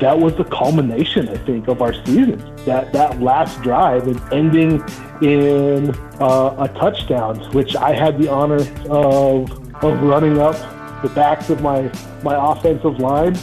[0.00, 2.38] that was the culmination, I think, of our season.
[2.64, 4.82] That that last drive and ending
[5.22, 9.50] in uh, a touchdown, which I had the honor of
[9.84, 10.56] of running up
[11.02, 11.90] the backs of my
[12.22, 13.36] my offensive line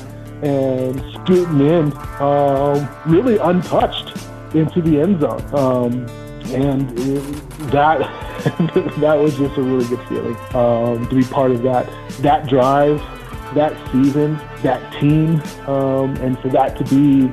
[0.44, 4.18] and scooting in, um, really untouched
[4.54, 5.42] into the end zone.
[5.56, 6.06] Um,
[6.54, 6.90] and
[7.72, 8.00] that
[9.00, 11.90] that was just a really good feeling um, to be part of that
[12.22, 13.02] that drive,
[13.54, 17.32] that season, that team, um, and for that to be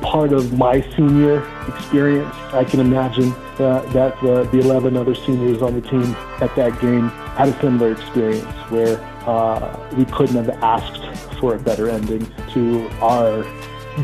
[0.00, 2.34] part of my senior experience.
[2.52, 6.80] I can imagine that, that the, the 11 other seniors on the team at that
[6.80, 11.02] game had a similar experience where uh, we couldn't have asked
[11.38, 13.44] for a better ending to our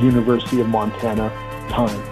[0.00, 1.28] University of Montana
[1.70, 2.09] time.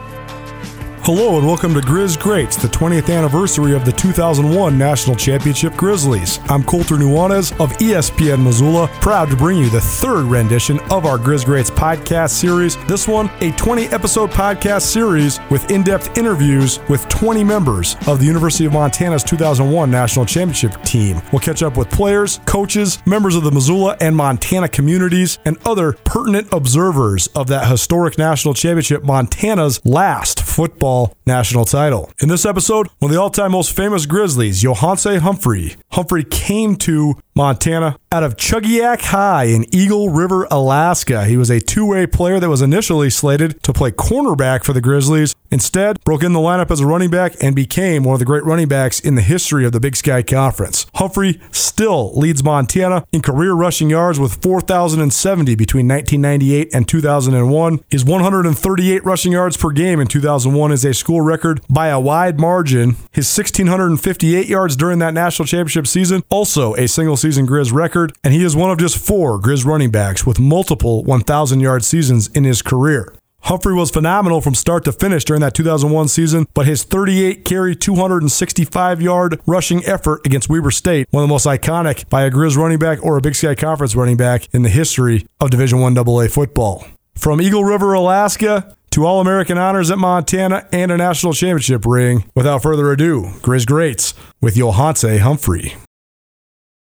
[1.09, 6.39] Hello and welcome to Grizz Greats, the 20th anniversary of the 2001 National Championship Grizzlies.
[6.51, 11.17] I'm Colter Nuanez of ESPN Missoula, proud to bring you the third rendition of our
[11.17, 12.77] Grizz Greats podcast series.
[12.85, 18.19] This one, a 20 episode podcast series with in depth interviews with 20 members of
[18.19, 21.23] the University of Montana's 2001 National Championship team.
[21.33, 25.95] We'll catch up with players, coaches, members of the Missoula and Montana communities, and other
[26.05, 32.11] pertinent observers of that historic national championship, Montana's last football national title.
[32.21, 35.77] In this episode, one of the all time most famous Grizzlies, Yohance Humphrey.
[35.93, 41.25] Humphrey came to Montana out of Chugiak High in Eagle River, Alaska.
[41.25, 44.81] He was a two way player that was initially slated to play cornerback for the
[44.81, 45.37] Grizzlies.
[45.51, 48.45] Instead, broke in the lineup as a running back and became one of the great
[48.45, 50.87] running backs in the history of the Big Sky Conference.
[50.97, 57.81] Humphrey still leads Montana in career rushing yards with 4,070 between 1998 and 2001.
[57.89, 62.41] His 138 rushing yards per game in 2001 is a school record by a wide
[62.41, 62.97] margin.
[63.13, 68.33] His 1,658 yards during that national championship season, also a single season Grizz record, and
[68.33, 72.45] he is one of just four Grizz running backs with multiple 1,000 yard seasons in
[72.45, 73.15] his career.
[73.43, 77.75] Humphrey was phenomenal from start to finish during that 2001 season, but his 38 carry,
[77.77, 82.57] 265 yard rushing effort against Weber State, one of the most iconic by a Grizz
[82.57, 85.97] running back or a Big Sky Conference running back in the history of Division 1
[85.97, 86.85] AA football.
[87.15, 92.25] From Eagle River, Alaska to All American honors at Montana and a national championship ring.
[92.35, 95.75] Without further ado, Grizz Greats with Yohance Humphrey.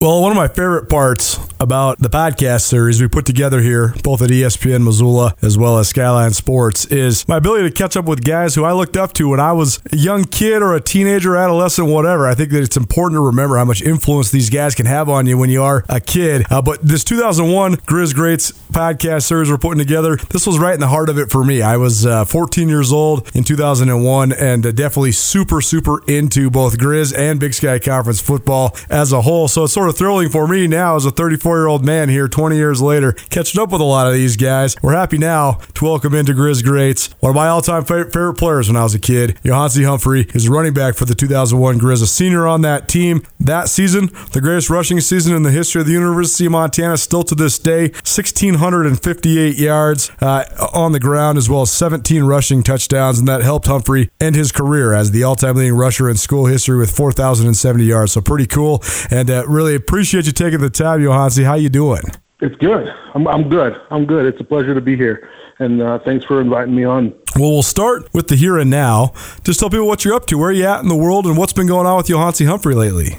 [0.05, 4.21] Well, one of my favorite parts about the podcast series we put together here, both
[4.21, 8.23] at ESPN Missoula as well as Skyline Sports, is my ability to catch up with
[8.23, 11.37] guys who I looked up to when I was a young kid or a teenager,
[11.37, 12.29] adolescent, whatever.
[12.29, 15.27] I think that it's important to remember how much influence these guys can have on
[15.27, 16.45] you when you are a kid.
[16.51, 20.81] Uh, but this 2001 Grizz Greats podcast series we're putting together, this was right in
[20.81, 21.63] the heart of it for me.
[21.63, 26.77] I was uh, 14 years old in 2001 and uh, definitely super, super into both
[26.77, 29.49] Grizz and Big Sky Conference football as a whole.
[29.49, 32.29] So it's sort of thrilling for me now as a 34 year old man here
[32.29, 34.77] 20 years later, catching up with a lot of these guys.
[34.83, 38.69] We're happy now to welcome into Grizz Greats one of my all time favorite players
[38.69, 42.07] when I was a kid, Yohance Humphrey, is running back for the 2001 Grizz, a
[42.07, 43.23] senior on that team.
[43.41, 47.23] That season, the greatest rushing season in the history of the University of Montana, still
[47.25, 53.19] to this day, 1,658 yards uh, on the ground, as well as 17 rushing touchdowns,
[53.19, 56.47] and that helped Humphrey end his career as the all time leading rusher in school
[56.47, 58.13] history with 4,070 yards.
[58.13, 61.01] So pretty cool, and uh, really appreciate you taking the time,
[61.39, 61.47] Yohance.
[61.47, 62.03] How you doing?
[62.41, 62.89] It's good.
[63.15, 63.81] I'm, I'm good.
[63.91, 64.27] I'm good.
[64.27, 65.29] It's a pleasure to be here.
[65.59, 67.11] And uh, thanks for inviting me on.
[67.37, 69.13] Well, we'll start with the here and now.
[69.45, 71.53] Just tell people what you're up to, where you at in the world, and what's
[71.53, 73.19] been going on with Yohance Humphrey lately.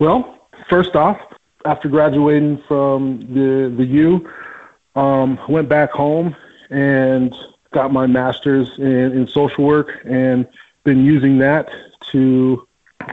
[0.00, 1.16] Well, first off,
[1.64, 4.28] after graduating from the the U,
[4.96, 6.34] um, went back home
[6.70, 7.34] and
[7.72, 10.46] got my master's in, in social work, and
[10.82, 11.68] been using that
[12.10, 12.66] to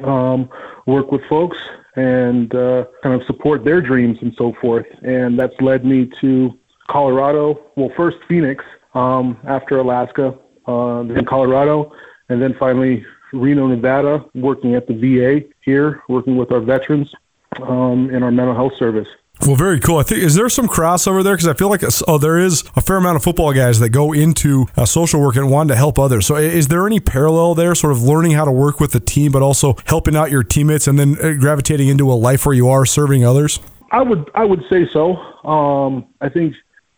[0.03, 0.49] um,
[0.87, 1.57] work with folks
[1.97, 4.85] and uh, kind of support their dreams and so forth.
[5.02, 7.59] And that's led me to Colorado.
[7.75, 8.63] Well, first Phoenix,
[8.94, 10.38] um, after Alaska,
[10.68, 11.91] uh, then Colorado,
[12.30, 17.13] and then finally Reno, Nevada, working at the VA here, working with our veterans
[17.62, 19.08] um, in our mental health service.
[19.45, 19.97] Well, very cool.
[19.97, 22.81] I think is there some crossover there because I feel like oh, there is a
[22.81, 25.99] fair amount of football guys that go into uh, social work and want to help
[25.99, 26.25] others.
[26.25, 29.31] So, is there any parallel there, sort of learning how to work with the team,
[29.31, 32.67] but also helping out your teammates, and then uh, gravitating into a life where you
[32.67, 33.59] are serving others?
[33.91, 35.16] I would I would say so.
[35.47, 36.55] Um, I think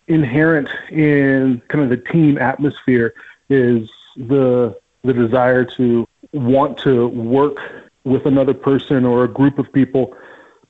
[0.07, 3.13] inherent in kind of the team atmosphere
[3.49, 7.57] is the the desire to want to work
[8.03, 10.15] with another person or a group of people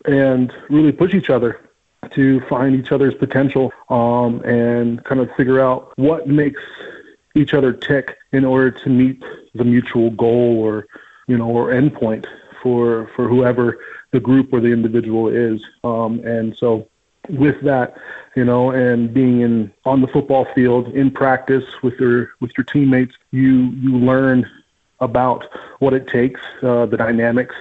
[0.05, 1.59] and really push each other
[2.11, 6.61] to find each other's potential um, and kind of figure out what makes
[7.35, 9.23] each other tick in order to meet
[9.53, 10.87] the mutual goal or
[11.27, 12.25] you know or endpoint
[12.61, 13.79] for for whoever
[14.11, 15.61] the group or the individual is.
[15.83, 16.87] Um, and so
[17.29, 17.95] with that,
[18.35, 22.65] you know, and being in on the football field in practice with your with your
[22.65, 24.49] teammates, you you learn
[24.99, 25.45] about
[25.79, 27.55] what it takes, uh, the dynamics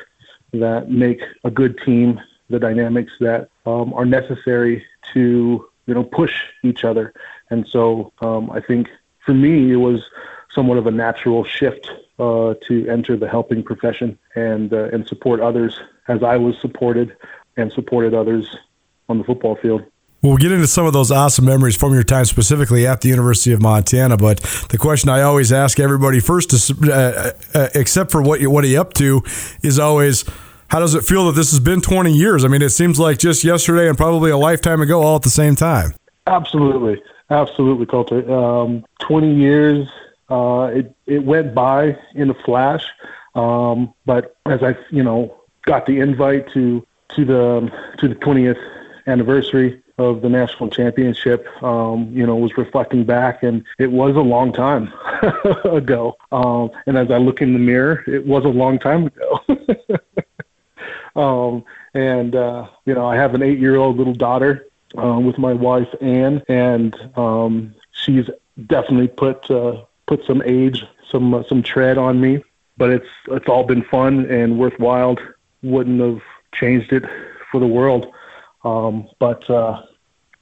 [0.53, 6.35] that make a good team, the dynamics that um, are necessary to you know push
[6.62, 7.12] each other.
[7.50, 8.89] And so um, I think
[9.25, 10.05] for me it was
[10.50, 15.41] somewhat of a natural shift uh, to enter the helping profession and uh, and support
[15.41, 17.17] others as I was supported
[17.56, 18.56] and supported others
[19.09, 19.85] on the football field.
[20.28, 23.52] We'll get into some of those awesome memories from your time specifically at the University
[23.52, 24.19] of Montana.
[24.19, 28.50] But the question I always ask everybody first, to, uh, uh, except for what you,
[28.50, 29.22] what are you up to,
[29.62, 30.26] is always
[30.69, 32.44] how does it feel that this has been 20 years?
[32.44, 35.30] I mean, it seems like just yesterday and probably a lifetime ago, all at the
[35.30, 35.94] same time.
[36.26, 38.30] Absolutely, absolutely, Colter.
[38.30, 39.88] Um, 20 years,
[40.28, 42.84] uh, it it went by in a flash.
[43.34, 48.60] Um, but as I, you know, got the invite to to the to the 20th
[49.06, 54.21] anniversary of the national championship, um, you know, was reflecting back, and it was a
[54.21, 54.93] long time
[55.65, 56.17] ago.
[56.31, 59.41] Um, and as I look in the mirror, it was a long time ago.
[61.17, 61.65] um,
[61.95, 66.43] and uh, you know, I have an eight-year-old little daughter uh, with my wife Anne,
[66.49, 68.31] and um, she's
[68.67, 72.43] definitely put uh, put some age, some uh, some tread on me.
[72.77, 75.17] But it's it's all been fun and worthwhile.
[75.62, 76.23] Wouldn't have
[76.55, 77.05] changed it
[77.50, 78.06] for the world.
[78.69, 79.82] Um, but uh,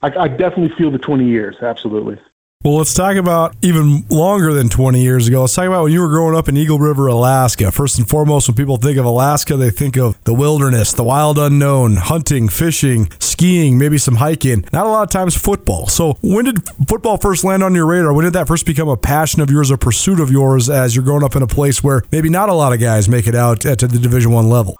[0.02, 2.18] I, I definitely feel the 20 years, absolutely.
[2.64, 5.42] Well, let's talk about even longer than 20 years ago.
[5.42, 7.70] Let's talk about when you were growing up in Eagle River, Alaska.
[7.70, 11.38] First and foremost, when people think of Alaska, they think of the wilderness, the wild
[11.38, 14.64] unknown, hunting, fishing, skiing, maybe some hiking.
[14.72, 15.86] Not a lot of times football.
[15.86, 18.12] So, when did football first land on your radar?
[18.12, 21.04] When did that first become a passion of yours, a pursuit of yours as you're
[21.04, 23.60] growing up in a place where maybe not a lot of guys make it out
[23.60, 24.76] to the Division One level?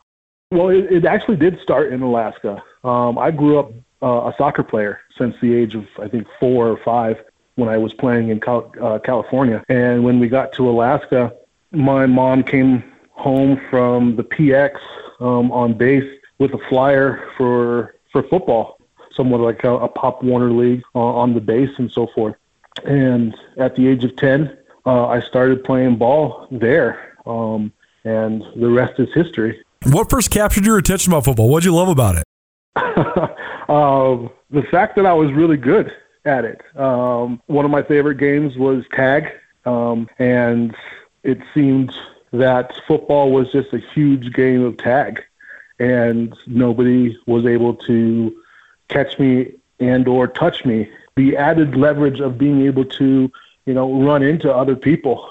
[0.51, 2.63] Well, it, it, actually did start in Alaska.
[2.87, 6.69] Um, I grew up uh, a soccer player since the age of I think four
[6.69, 7.17] or five
[7.57, 9.65] when I was playing in Cal- uh, California.
[9.69, 11.35] And when we got to Alaska,
[11.73, 14.79] my mom came home from the PX
[15.21, 18.79] um, on base with a flyer for for football,
[19.13, 22.37] somewhat like a, a Pop Warner League uh, on the base and so forth.
[22.85, 27.73] And at the age of ten, uh, I started playing ball there, um,
[28.05, 29.61] and the rest is history.
[29.85, 31.49] What first captured your attention about football?
[31.49, 32.23] What did you love about it?
[33.69, 35.93] um, the fact that I was really good
[36.27, 36.61] at it.
[36.77, 39.29] Um, one of my favorite games was tag,
[39.65, 40.75] um, and
[41.23, 41.95] it seemed
[42.33, 45.23] that football was just a huge game of tag,
[45.79, 48.37] and nobody was able to
[48.89, 50.91] catch me and or touch me.
[51.17, 53.31] The added leverage of being able to,
[53.65, 55.31] you know, run into other people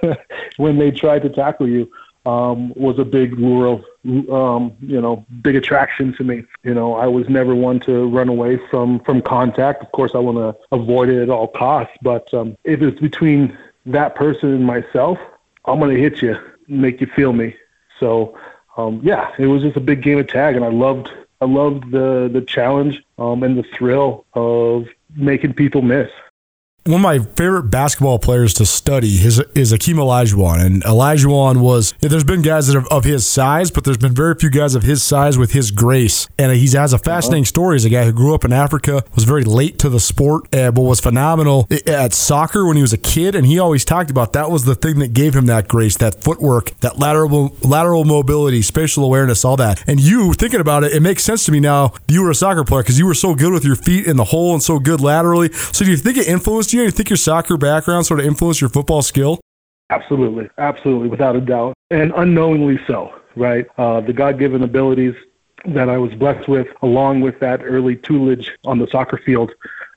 [0.56, 1.90] when they tried to tackle you
[2.26, 3.82] um, was a big lure,
[4.30, 6.44] um, you know, big attraction to me.
[6.62, 9.82] You know, I was never one to run away from from contact.
[9.82, 11.96] Of course, I want to avoid it at all costs.
[12.02, 13.56] But um, if it's between
[13.86, 15.18] that person and myself,
[15.64, 16.36] I'm gonna hit you,
[16.68, 17.56] make you feel me.
[17.98, 18.38] So,
[18.76, 21.90] um, yeah, it was just a big game of tag, and I loved I loved
[21.90, 26.10] the the challenge um, and the thrill of making people miss
[26.84, 30.64] one of my favorite basketball players to study is, is Akeem Olajuwon.
[30.64, 34.34] And Olajuwon was, there's been guys that are of his size, but there's been very
[34.34, 36.26] few guys of his size with his grace.
[36.38, 37.48] And he has a fascinating uh-huh.
[37.48, 40.52] story as a guy who grew up in Africa, was very late to the sport,
[40.54, 43.34] uh, but was phenomenal at soccer when he was a kid.
[43.34, 46.22] And he always talked about that was the thing that gave him that grace, that
[46.22, 49.84] footwork, that lateral, lateral mobility, spatial awareness, all that.
[49.86, 52.64] And you, thinking about it, it makes sense to me now you were a soccer
[52.64, 55.02] player because you were so good with your feet in the hole and so good
[55.02, 55.52] laterally.
[55.52, 56.82] So do you think it influenced you?
[56.82, 59.40] you think your soccer background sort of influenced your football skill?
[59.90, 63.14] Absolutely, absolutely, without a doubt, and unknowingly so.
[63.36, 65.14] Right, uh, the God-given abilities
[65.66, 69.52] that I was blessed with, along with that early tutelage on the soccer field,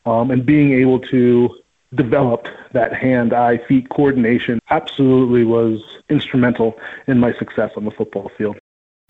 [0.06, 1.50] um, and being able to
[1.96, 6.78] develop that hand-eye feet coordination, absolutely was instrumental
[7.08, 8.58] in my success on the football field.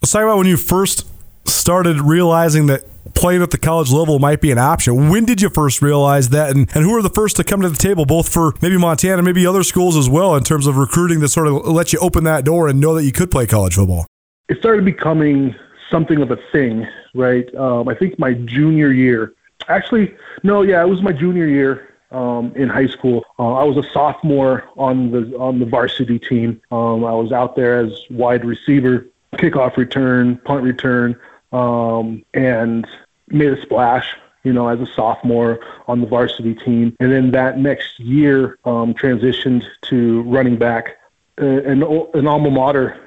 [0.01, 1.05] Let's talk about when you first
[1.45, 2.83] started realizing that
[3.15, 5.09] playing at the college level might be an option.
[5.09, 6.55] When did you first realize that?
[6.55, 9.21] And, and who were the first to come to the table, both for maybe Montana,
[9.21, 12.23] maybe other schools as well, in terms of recruiting that sort of let you open
[12.25, 14.05] that door and know that you could play college football?
[14.49, 15.55] It started becoming
[15.89, 17.53] something of a thing, right?
[17.55, 19.33] Um, I think my junior year.
[19.67, 21.89] Actually, no, yeah, it was my junior year.
[22.11, 23.25] Um, in high school.
[23.39, 26.61] Uh, I was a sophomore on the on the varsity team.
[26.71, 31.19] Um, I was out there as wide receiver, kickoff return, punt return,
[31.53, 32.85] um, and
[33.33, 36.95] made a splash, you know, as a sophomore on the varsity team.
[36.99, 40.97] And then that next year, um, transitioned to running back.
[41.41, 41.81] Uh, an,
[42.13, 42.99] an alma mater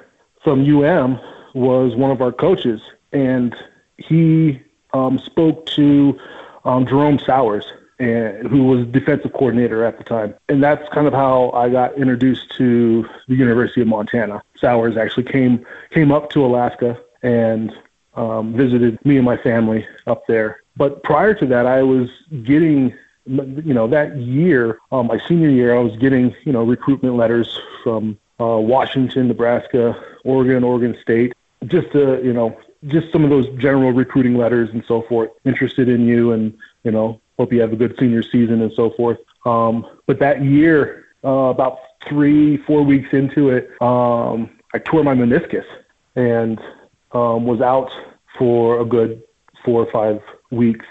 [0.42, 1.20] from UM
[1.54, 2.80] was one of our coaches,
[3.12, 3.54] and
[3.98, 4.60] he
[4.92, 6.18] um, spoke to
[6.64, 7.64] um, Jerome Souers,
[7.98, 10.34] and, who was defensive coordinator at the time.
[10.48, 14.42] And that's kind of how I got introduced to the University of Montana.
[14.56, 17.72] Souers actually came came up to Alaska and
[18.16, 20.62] um, visited me and my family up there.
[20.76, 22.08] But prior to that, I was
[22.42, 22.94] getting,
[23.26, 27.60] you know, that year, um, my senior year, I was getting, you know, recruitment letters
[27.82, 31.34] from uh, Washington, Nebraska, Oregon, Oregon State,
[31.66, 35.88] just to, you know, just some of those general recruiting letters and so forth, interested
[35.88, 39.18] in you and, you know, hope you have a good senior season and so forth.
[39.44, 45.14] Um, but that year, uh, about three, four weeks into it, um, I tore my
[45.14, 45.64] meniscus
[46.14, 46.60] and
[47.16, 47.90] um, was out
[48.38, 49.22] for a good
[49.64, 50.20] four or five
[50.50, 50.84] weeks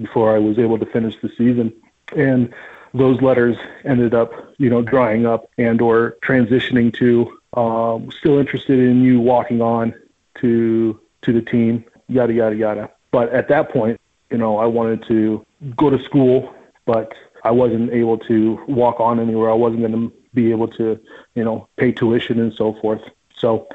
[0.00, 1.72] before I was able to finish the season.
[2.16, 2.54] And
[2.92, 8.78] those letters ended up, you know, drying up and or transitioning to um, still interested
[8.78, 9.94] in you walking on
[10.40, 12.90] to to the team, yada yada yada.
[13.10, 14.00] But at that point,
[14.30, 15.44] you know, I wanted to
[15.76, 16.54] go to school,
[16.86, 17.12] but
[17.42, 19.50] I wasn't able to walk on anywhere.
[19.50, 21.00] I wasn't going to be able to,
[21.34, 23.02] you know, pay tuition and so forth.
[23.36, 23.68] So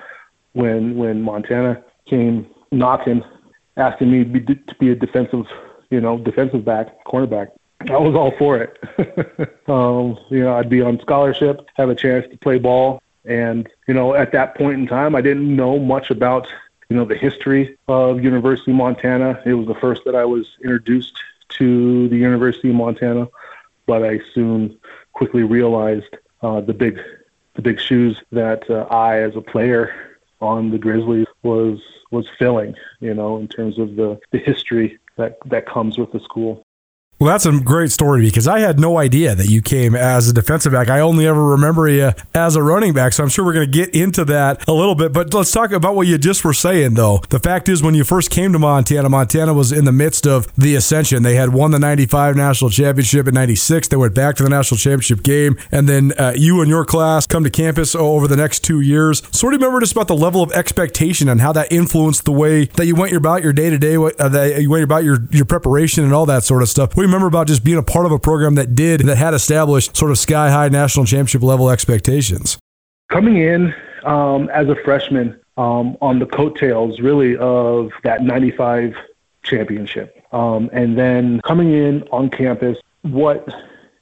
[0.53, 3.23] when when Montana came knocking,
[3.77, 5.45] asking me to be, to be a defensive,
[5.89, 7.49] you know, defensive back, cornerback,
[7.81, 8.77] I was all for it.
[9.69, 13.93] um, you know, I'd be on scholarship, have a chance to play ball, and you
[13.93, 16.47] know, at that point in time, I didn't know much about
[16.89, 19.41] you know the history of University of Montana.
[19.45, 21.17] It was the first that I was introduced
[21.49, 23.27] to the University of Montana,
[23.85, 24.77] but I soon
[25.13, 26.99] quickly realized uh, the big
[27.55, 31.79] the big shoes that uh, I, as a player on the Grizzlies, was
[32.11, 32.75] was filling.
[32.99, 36.63] You know, in terms of the the history that that comes with the school.
[37.19, 40.33] Well, that's a great story because I had no idea that you came as a
[40.33, 40.87] defensive back.
[40.87, 43.11] I only ever remember you as a running back.
[43.11, 45.11] So I'm sure we're going to get into that a little bit.
[45.11, 47.21] But let's talk about what you just were saying, though.
[47.27, 50.47] The fact is, when you first came to Montana, Montana was in the midst of
[50.55, 51.23] the ascension.
[51.23, 53.89] They had won the 95 national championship in 96.
[53.89, 55.57] They went back to the national championship game.
[55.73, 59.23] And then uh, you and your class come to campus over the next two years.
[59.37, 62.63] Sort of remember just about the level of expectation and how that influenced the way
[62.63, 66.05] that you went about your day to day, that you went about your, your preparation
[66.05, 66.95] and all that sort of stuff.
[66.95, 69.97] What remember about just being a part of a program that did, that had established
[69.97, 72.57] sort of sky high national championship level expectations?
[73.09, 73.73] Coming in
[74.03, 78.95] um, as a freshman um, on the coattails, really, of that 95
[79.43, 80.23] championship.
[80.31, 83.47] Um, and then coming in on campus, what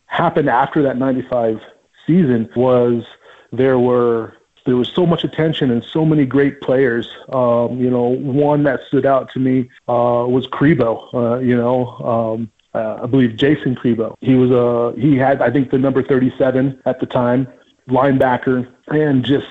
[0.07, 1.59] happened after that 95
[2.05, 3.03] season was
[3.51, 4.33] there were
[4.65, 7.07] there was so much attention and so many great players.
[7.31, 11.13] Um, you know, one that stood out to me uh, was Crebo.
[11.13, 14.15] Uh, you know, um, uh, I believe Jason Crebo.
[14.21, 17.47] He was a he had I think the number 37 at the time,
[17.89, 19.47] linebacker, and just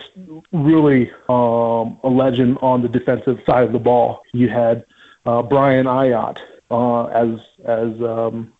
[0.52, 4.22] really um, a legend on the defensive side of the ball.
[4.32, 4.84] You had
[5.24, 6.40] uh, Brian Ayotte
[6.70, 8.52] uh, as as um,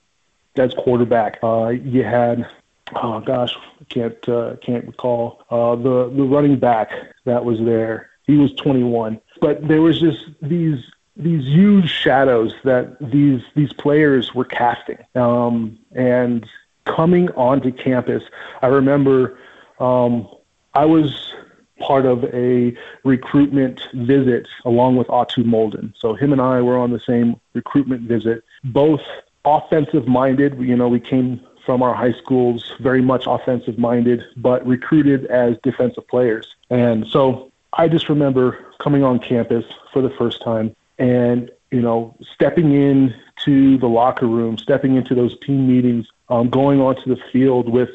[0.56, 1.38] as quarterback.
[1.42, 2.49] Uh, you had
[2.94, 6.90] oh gosh, I can't uh, can't recall uh, the the running back
[7.25, 8.11] that was there.
[8.25, 10.82] He was 21, but there was just these
[11.16, 14.99] these huge shadows that these these players were casting.
[15.14, 16.46] Um, and
[16.85, 18.23] coming onto campus,
[18.62, 19.38] I remember
[19.80, 20.28] um,
[20.75, 21.35] I was
[21.80, 25.92] part of a recruitment visit along with Atu Molden.
[25.99, 29.02] So him and I were on the same recruitment visit, both
[29.44, 30.58] offensive minded.
[30.58, 35.56] You know, we came from our high schools very much offensive minded, but recruited as
[35.62, 36.46] defensive players.
[36.70, 42.17] And so I just remember coming on campus for the first time and you know
[42.35, 47.21] stepping in to the locker room, stepping into those team meetings, um, going onto the
[47.33, 47.91] field with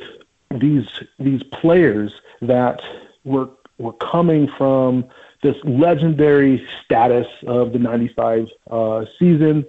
[0.50, 0.88] these
[1.20, 2.82] these players that
[3.24, 5.06] were were coming from
[5.42, 9.66] this legendary status of the 95 uh, season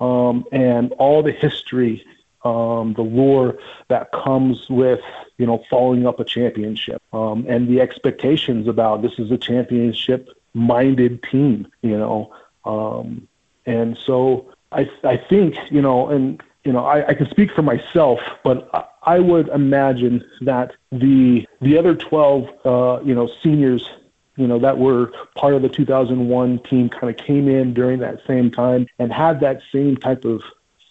[0.00, 2.04] um, and all the history,
[2.44, 3.56] um, the lore
[3.88, 5.00] that comes with,
[5.38, 10.28] you know, following up a championship um, and the expectations about this is a championship
[10.54, 12.32] minded team, you know,
[12.64, 13.28] um,
[13.66, 17.62] and so I, I think, you know, and, you know, I, I can speak for
[17.62, 18.68] myself, but
[19.02, 23.88] I, would imagine that the, the other 12, uh, you know, seniors,
[24.36, 28.20] you know, that were part of the 2001 team kind of came in during that
[28.26, 30.42] same time and had that same type of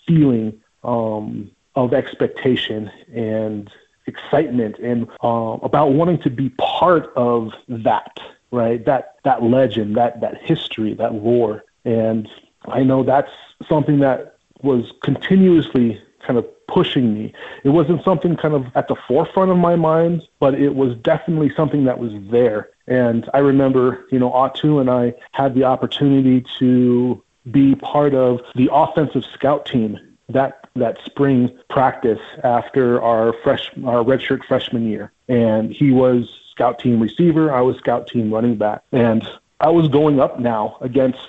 [0.07, 3.71] feeling um, of expectation and
[4.07, 8.19] excitement and uh, about wanting to be part of that
[8.51, 8.83] right?
[8.85, 12.29] That that legend, that that history, that lore, and
[12.65, 13.31] I know that's
[13.67, 17.33] something that was continuously kind of pushing me.
[17.63, 21.51] It wasn't something kind of at the forefront of my mind, but it was definitely
[21.55, 22.69] something that was there.
[22.87, 28.41] And I remember, you know, Atu and I had the opportunity to be part of
[28.55, 35.11] the offensive scout team that that spring practice after our fresh our redshirt freshman year,
[35.27, 36.29] and he was
[36.61, 37.51] scout team receiver.
[37.51, 39.27] I was scout team running back, and
[39.59, 41.19] I was going up now against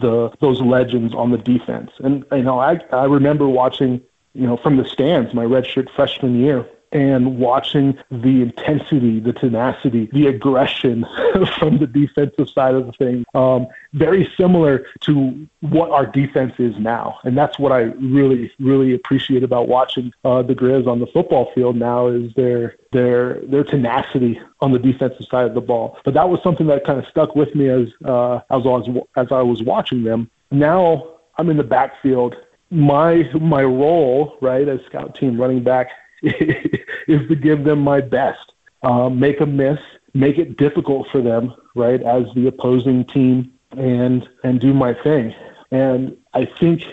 [0.00, 1.90] the those legends on the defense.
[1.98, 4.00] And you know, I I remember watching
[4.32, 6.64] you know from the stands my redshirt freshman year
[6.96, 11.04] and watching the intensity, the tenacity, the aggression
[11.58, 16.74] from the defensive side of the thing, um, very similar to what our defense is
[16.78, 17.18] now.
[17.22, 21.52] And that's what I really, really appreciate about watching uh, the Grizz on the football
[21.54, 25.98] field now is their their their tenacity on the defensive side of the ball.
[26.02, 29.06] But that was something that kind of stuck with me as uh, as I was
[29.16, 30.30] as I was watching them.
[30.50, 32.36] Now I'm in the backfield.
[32.70, 35.90] My my role, right, as scout team running back
[37.08, 38.52] is to give them my best,
[38.82, 39.78] um, make a miss,
[40.14, 45.34] make it difficult for them, right, as the opposing team, and and do my thing.
[45.70, 46.84] And I think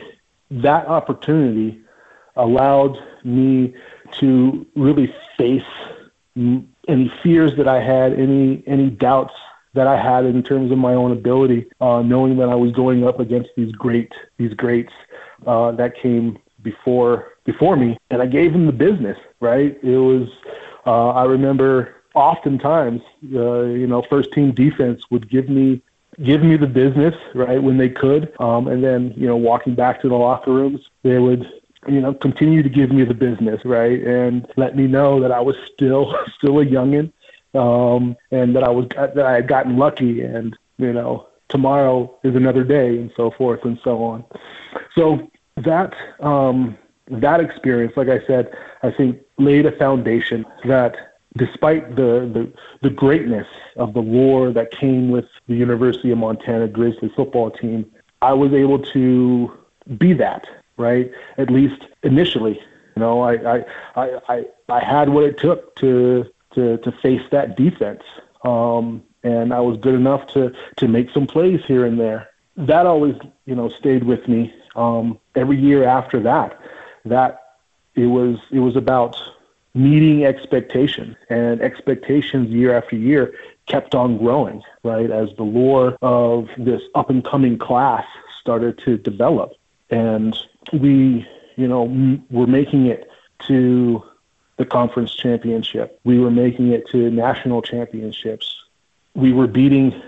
[0.52, 1.82] that opportunity
[2.36, 3.74] allowed me
[4.20, 5.64] to really face
[6.36, 9.34] any fears that I had, any any doubts
[9.74, 13.08] that I had in terms of my own ability, uh, knowing that I was going
[13.08, 14.94] up against these great these greats
[15.48, 19.18] uh, that came before before me, and I gave him the business.
[19.40, 19.78] Right?
[19.84, 20.30] It was.
[20.86, 23.02] Uh, I remember oftentimes,
[23.34, 25.82] uh, you know, first team defense would give me
[26.22, 30.02] give me the business right when they could, um, and then you know, walking back
[30.02, 31.50] to the locker rooms, they would
[31.88, 35.42] you know continue to give me the business right and let me know that I
[35.42, 37.12] was still still a youngin,
[37.54, 42.36] um, and that I was that I had gotten lucky, and you know tomorrow is
[42.36, 44.24] another day, and so forth and so on.
[44.96, 46.78] So that um,
[47.22, 50.96] that experience, like I said, I think laid a foundation that
[51.38, 52.52] despite the, the,
[52.82, 57.90] the greatness of the lore that came with the University of Montana Grizzly football team,
[58.22, 59.52] I was able to
[59.98, 60.46] be that,
[60.78, 61.12] right?
[61.38, 62.60] At least initially.
[62.96, 63.66] You know, I, I,
[63.96, 68.04] I, I, I had what it took to, to, to face that defense.
[68.44, 72.30] Um, and I was good enough to, to make some plays here and there.
[72.56, 76.60] That always, you know, stayed with me um, every year after that
[77.06, 77.40] that
[77.96, 79.18] it was it was about
[79.74, 83.34] meeting expectations and expectations year after year
[83.66, 88.06] kept on growing right as the lore of this up and coming class
[88.40, 89.54] started to develop.
[89.90, 90.38] And
[90.72, 93.10] we you know m- were making it
[93.48, 94.04] to
[94.58, 96.00] the conference championship.
[96.04, 98.56] We were making it to national championships.
[99.16, 100.02] We were beating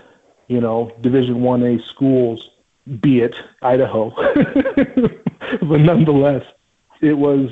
[0.48, 2.50] you know division 1a schools
[3.00, 4.12] be it idaho.
[5.62, 6.44] But nonetheless
[7.06, 7.50] it was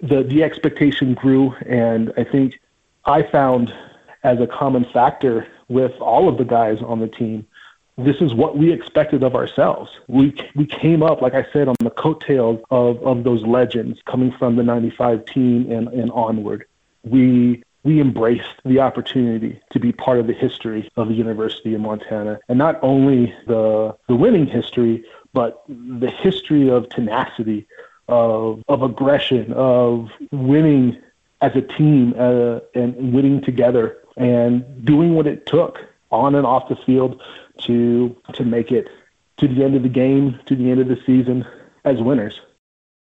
[0.00, 2.60] the the expectation grew, and I think
[3.04, 3.74] I found
[4.22, 7.46] as a common factor with all of the guys on the team.
[7.98, 9.90] This is what we expected of ourselves.
[10.06, 14.32] We we came up, like I said, on the coattails of, of those legends coming
[14.38, 16.64] from the '95 team and, and onward.
[17.02, 21.80] We we embraced the opportunity to be part of the history of the University of
[21.80, 27.66] Montana, and not only the the winning history, but the history of tenacity,
[28.08, 30.98] of of aggression, of winning
[31.40, 36.68] as a team uh, and winning together and doing what it took on and off
[36.68, 37.20] the field
[37.58, 38.88] to to make it
[39.38, 41.46] to the end of the game, to the end of the season
[41.84, 42.40] as winners.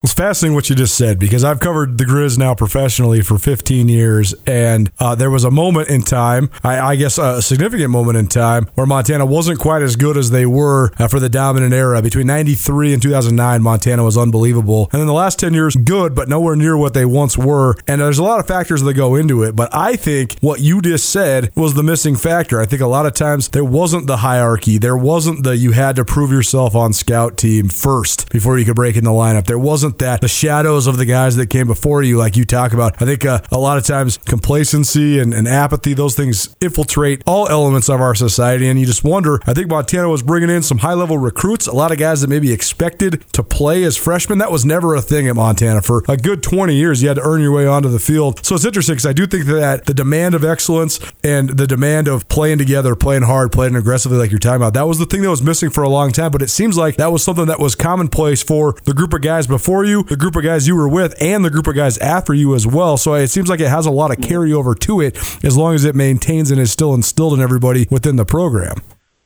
[0.06, 3.88] It's fascinating what you just said because I've covered the Grizz now professionally for 15
[3.88, 8.16] years, and uh, there was a moment in time, I, I, guess a significant moment
[8.16, 11.74] in time, where Montana wasn't quite as good as they were uh, for the dominant
[11.74, 12.02] era.
[12.02, 14.88] Between 93 and 2009, Montana was unbelievable.
[14.92, 17.74] And then the last 10 years, good, but nowhere near what they once were.
[17.88, 20.80] And there's a lot of factors that go into it, but I think what you
[20.80, 22.60] just said was the missing factor.
[22.60, 25.96] I think a lot of times there wasn't the hierarchy, there wasn't the you had
[25.96, 29.46] to prove yourself on scout team first before you could break in the lineup.
[29.46, 32.72] There wasn't that the shadows of the guys that came before you, like you talk
[32.72, 33.00] about.
[33.00, 37.48] I think uh, a lot of times complacency and, and apathy, those things infiltrate all
[37.48, 38.68] elements of our society.
[38.68, 41.72] And you just wonder, I think Montana was bringing in some high level recruits, a
[41.72, 44.38] lot of guys that maybe expected to play as freshmen.
[44.38, 45.82] That was never a thing at Montana.
[45.82, 48.44] For a good 20 years, you had to earn your way onto the field.
[48.44, 52.08] So it's interesting because I do think that the demand of excellence and the demand
[52.08, 55.22] of playing together, playing hard, playing aggressively, like you're talking about, that was the thing
[55.22, 56.30] that was missing for a long time.
[56.30, 59.46] But it seems like that was something that was commonplace for the group of guys
[59.46, 61.98] before before you, the group of guys you were with, and the group of guys
[61.98, 62.96] after you as well.
[62.96, 65.84] So it seems like it has a lot of carryover to it as long as
[65.84, 68.76] it maintains and is still instilled in everybody within the program.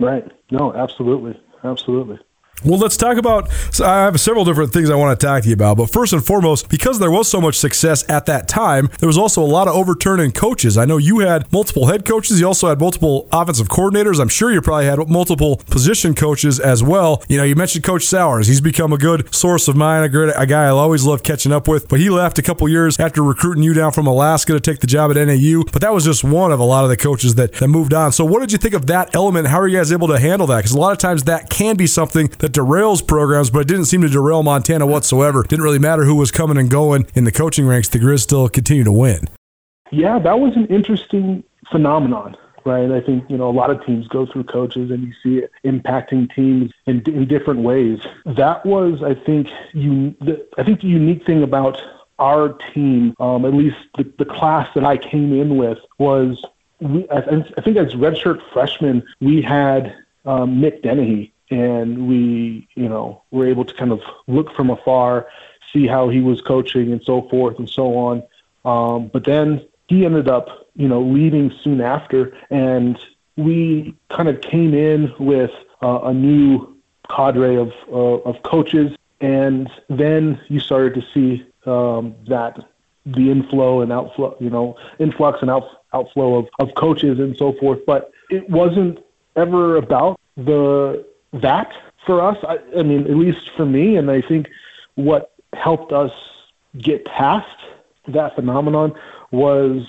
[0.01, 0.25] Right.
[0.51, 1.41] No, absolutely.
[1.63, 2.19] Absolutely.
[2.65, 3.51] Well, let's talk about.
[3.73, 6.13] So I have several different things I want to talk to you about, but first
[6.13, 9.47] and foremost, because there was so much success at that time, there was also a
[9.47, 10.77] lot of overturning coaches.
[10.77, 12.39] I know you had multiple head coaches.
[12.41, 14.21] You also had multiple offensive coordinators.
[14.21, 17.23] I'm sure you probably had multiple position coaches as well.
[17.29, 18.47] You know, you mentioned Coach Souers.
[18.47, 21.53] He's become a good source of mine, a, great, a guy I always love catching
[21.53, 21.89] up with.
[21.89, 24.87] But he left a couple years after recruiting you down from Alaska to take the
[24.87, 25.65] job at NAU.
[25.73, 28.13] But that was just one of a lot of the coaches that, that moved on.
[28.13, 29.49] So, what did you think of that element?
[29.49, 30.59] How are you guys able to handle that?
[30.59, 33.87] Because a lot of times that can be something that derails programs, but it didn't
[33.87, 35.43] seem to derail Montana whatsoever.
[35.43, 37.89] Didn't really matter who was coming and going in the coaching ranks.
[37.89, 39.29] The Grizz still continue to win.
[39.91, 42.91] Yeah, that was an interesting phenomenon right?
[42.91, 45.51] I think you know a lot of teams go through coaches, and you see it
[45.65, 48.01] impacting teams in, in different ways.
[48.27, 50.15] That was, I think, you.
[50.21, 51.81] The, I think the unique thing about
[52.19, 56.45] our team, um, at least the, the class that I came in with, was
[56.81, 62.89] we, I, I think as redshirt freshmen, we had um, Mick Dennehy, and we, you
[62.89, 65.27] know, were able to kind of look from afar,
[65.73, 68.23] see how he was coaching and so forth and so on.
[68.65, 72.99] Um, but then he ended up, you know, leaving soon after, and
[73.37, 75.51] we kind of came in with
[75.83, 76.77] uh, a new
[77.09, 82.59] cadre of uh, of coaches, and then you started to see um, that
[83.07, 87.55] the inflow and outflow, you know, influx and out, outflow of, of coaches and so
[87.55, 87.81] forth.
[87.87, 88.99] But it wasn't
[89.37, 91.73] ever about the that
[92.07, 92.37] for us.
[92.47, 94.49] I, I mean, at least for me, and I think
[94.95, 96.13] what helped us
[96.79, 97.57] get past
[98.09, 98.95] that phenomenon
[99.31, 99.87] was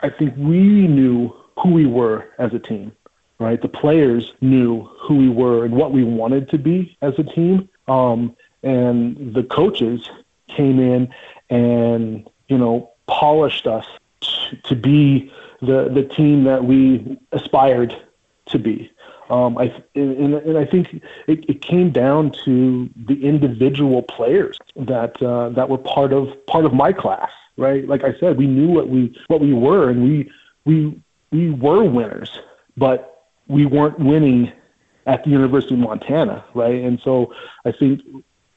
[0.00, 2.92] I think we knew who we were as a team,
[3.38, 3.60] right?
[3.60, 7.68] The players knew who we were and what we wanted to be as a team.
[7.88, 10.08] Um, and the coaches
[10.48, 11.12] came in
[11.50, 13.86] and, you know, polished us
[14.20, 17.96] to, to be the, the team that we aspired
[18.46, 18.91] to be.
[19.30, 20.94] Um, I and, and I think
[21.26, 26.64] it, it came down to the individual players that uh, that were part of part
[26.64, 27.86] of my class, right?
[27.86, 30.30] Like I said, we knew what we what we were, and we
[30.64, 32.38] we we were winners,
[32.76, 34.52] but we weren't winning
[35.06, 36.82] at the University of Montana, right?
[36.82, 38.02] And so I think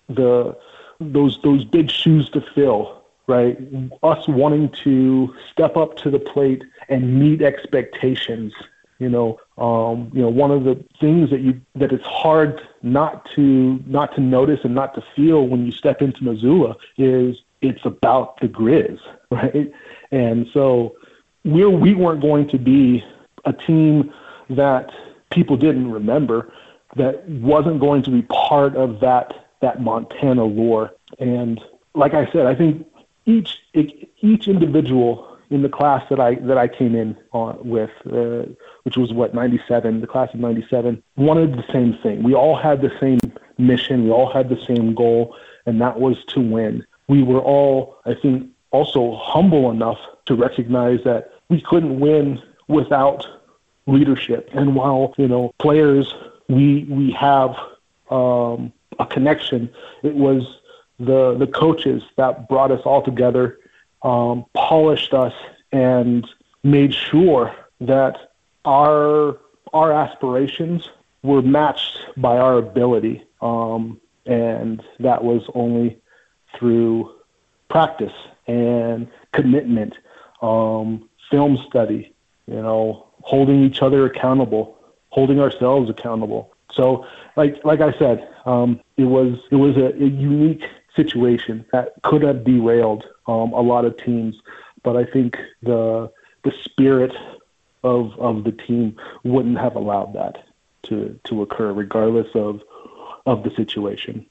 [0.07, 0.57] the
[0.99, 3.57] those those big shoes to fill, right?
[4.03, 8.53] Us wanting to step up to the plate and meet expectations
[8.99, 13.29] you know, um, you know, one of the things that you that it's hard not
[13.35, 17.85] to not to notice and not to feel when you step into Missoula is it's
[17.85, 18.99] about the Grizz,
[19.31, 19.71] right?
[20.11, 20.95] And so
[21.43, 23.03] we we weren't going to be
[23.45, 24.11] a team
[24.49, 24.91] that
[25.29, 26.51] people didn't remember,
[26.95, 30.93] that wasn't going to be part of that that Montana lore.
[31.19, 31.61] And
[31.93, 32.85] like I said, I think
[33.25, 38.43] each each individual in the class that I that I came in on with, uh,
[38.85, 42.23] which was what 97, the class of 97, wanted the same thing.
[42.23, 43.19] We all had the same
[43.57, 44.05] mission.
[44.05, 46.85] We all had the same goal, and that was to win.
[47.07, 53.27] We were all, I think, also humble enough to recognize that we couldn't win without
[53.87, 54.49] leadership.
[54.53, 56.13] And while you know players,
[56.47, 57.55] we we have
[58.09, 59.69] um, a connection.
[60.03, 60.59] It was
[60.99, 63.57] the the coaches that brought us all together
[64.05, 65.33] um, polished us
[65.71, 66.27] and
[66.63, 68.33] made sure that
[68.65, 69.37] our
[69.73, 70.89] our aspirations
[71.23, 75.99] were matched by our ability, um, and that was only
[76.57, 77.13] through
[77.69, 78.13] practice
[78.47, 79.95] and commitment,
[80.41, 82.13] um, film study,
[82.47, 84.77] you know, holding each other accountable,
[85.09, 86.53] holding ourselves accountable.
[86.71, 90.63] So, like like I said, um, it was it was a, a unique
[90.95, 94.35] situation that could have derailed um, a lot of teams.
[94.83, 96.11] But I think the
[96.43, 97.11] the spirit
[97.85, 100.43] of of the team wouldn't have allowed that
[100.83, 102.61] to to occur, regardless of
[103.25, 104.25] of the situation.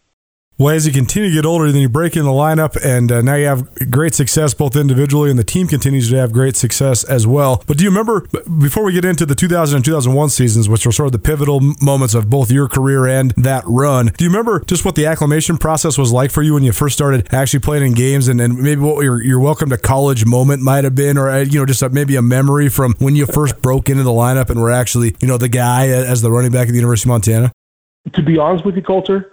[0.56, 3.22] Well, as you continue to get older, then you break in the lineup, and uh,
[3.22, 7.02] now you have great success both individually, and the team continues to have great success
[7.02, 7.64] as well.
[7.66, 8.28] But do you remember,
[8.60, 11.58] before we get into the 2000 and 2001 seasons, which were sort of the pivotal
[11.82, 15.58] moments of both your career and that run, do you remember just what the acclimation
[15.58, 18.56] process was like for you when you first started actually playing in games, and, and
[18.56, 21.66] maybe what your, your welcome to college moment might have been, or uh, you know,
[21.66, 24.70] just a, maybe a memory from when you first broke into the lineup and were
[24.70, 27.50] actually, you know, the guy as the running back at the University of Montana?
[28.12, 29.32] To be honest with you, Colter,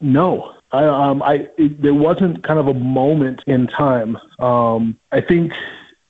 [0.00, 0.55] no.
[0.76, 4.18] I, um, I it, there wasn't kind of a moment in time.
[4.38, 5.52] Um, I think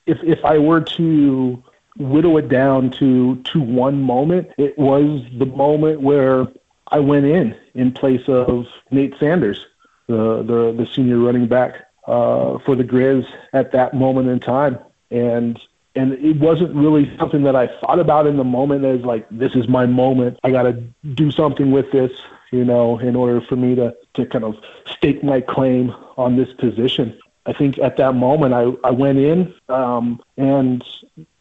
[0.05, 1.63] if if I were to
[1.97, 6.47] whittle it down to to one moment, it was the moment where
[6.89, 9.65] I went in in place of Nate Sanders,
[10.07, 14.77] the the, the senior running back uh, for the Grizz at that moment in time,
[15.11, 15.59] and
[15.95, 19.55] and it wasn't really something that I thought about in the moment as like this
[19.55, 20.39] is my moment.
[20.43, 20.73] I got to
[21.13, 22.11] do something with this.
[22.51, 24.55] You know, in order for me to, to kind of
[24.85, 27.17] stake my claim on this position.
[27.45, 30.83] I think at that moment I, I went in um, and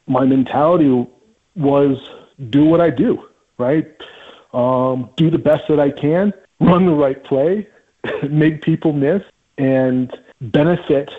[0.07, 1.07] my mentality
[1.57, 2.11] was
[2.51, 3.25] do what I do,
[3.59, 3.89] right?
[4.53, 7.69] Um, do the best that I can, run the right play,
[8.31, 9.23] make people miss,
[9.59, 11.11] and benefit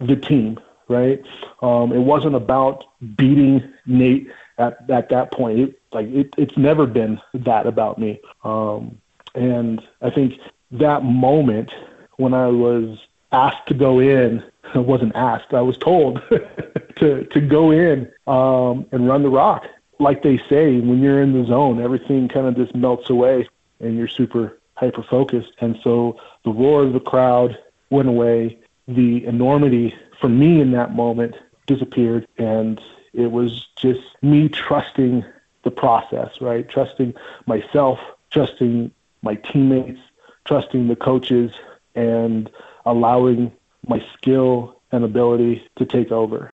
[0.00, 0.58] the team,
[0.88, 1.22] right?
[1.62, 2.84] Um, it wasn't about
[3.16, 5.58] beating Nate at, at that point.
[5.58, 8.20] It, like it, it's never been that about me.
[8.42, 9.00] Um,
[9.34, 10.34] and I think
[10.72, 11.72] that moment
[12.16, 12.98] when I was
[13.32, 14.42] asked to go in,
[14.74, 16.22] I wasn't asked, I was told
[16.96, 19.66] to, to go in um, and run the rock.
[19.98, 23.48] Like they say, when you're in the zone, everything kind of just melts away
[23.80, 25.52] and you're super hyper focused.
[25.60, 27.56] And so the roar of the crowd
[27.90, 28.58] went away.
[28.88, 32.26] The enormity for me in that moment disappeared.
[32.38, 32.80] And
[33.12, 35.24] it was just me trusting
[35.62, 36.68] the process, right?
[36.68, 37.14] Trusting
[37.46, 38.90] myself, trusting
[39.24, 40.00] my teammates,
[40.46, 41.50] trusting the coaches,
[41.94, 42.50] and
[42.86, 43.50] allowing
[43.86, 46.50] my skill and ability to take over.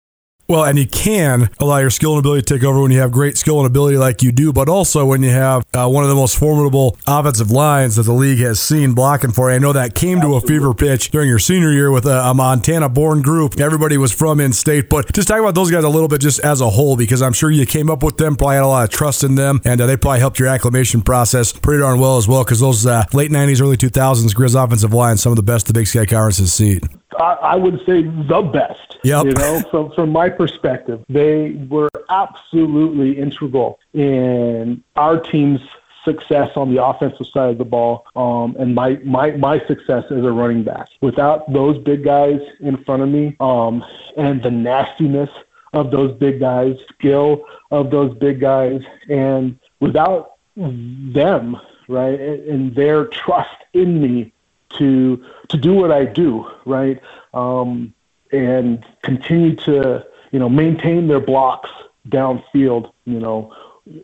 [0.46, 3.12] Well, and you can allow your skill and ability to take over when you have
[3.12, 6.10] great skill and ability like you do, but also when you have uh, one of
[6.10, 9.56] the most formidable offensive lines that the league has seen blocking for you.
[9.56, 12.34] I know that came to a fever pitch during your senior year with a, a
[12.34, 13.58] Montana born group.
[13.58, 16.40] Everybody was from in state, but just talk about those guys a little bit just
[16.40, 18.84] as a whole, because I'm sure you came up with them, probably had a lot
[18.84, 22.18] of trust in them, and uh, they probably helped your acclimation process pretty darn well
[22.18, 25.42] as well, because those uh, late 90s, early 2000s Grizz offensive line, some of the
[25.42, 26.80] best the Big Sky Conference has seen.
[27.18, 28.98] I, would say the best.
[29.04, 29.24] Yep.
[29.24, 35.60] You know, from from my perspective, they were absolutely integral in our team's
[36.04, 40.24] success on the offensive side of the ball, um, and my, my my success as
[40.24, 40.88] a running back.
[41.00, 43.84] Without those big guys in front of me, um,
[44.16, 45.30] and the nastiness
[45.72, 51.56] of those big guys, skill of those big guys, and without them,
[51.88, 54.32] right, and their trust in me
[54.78, 57.00] to to do what I do, right,
[57.32, 57.94] um,
[58.32, 61.70] and continue to you know maintain their blocks
[62.08, 62.92] downfield.
[63.04, 63.54] You know,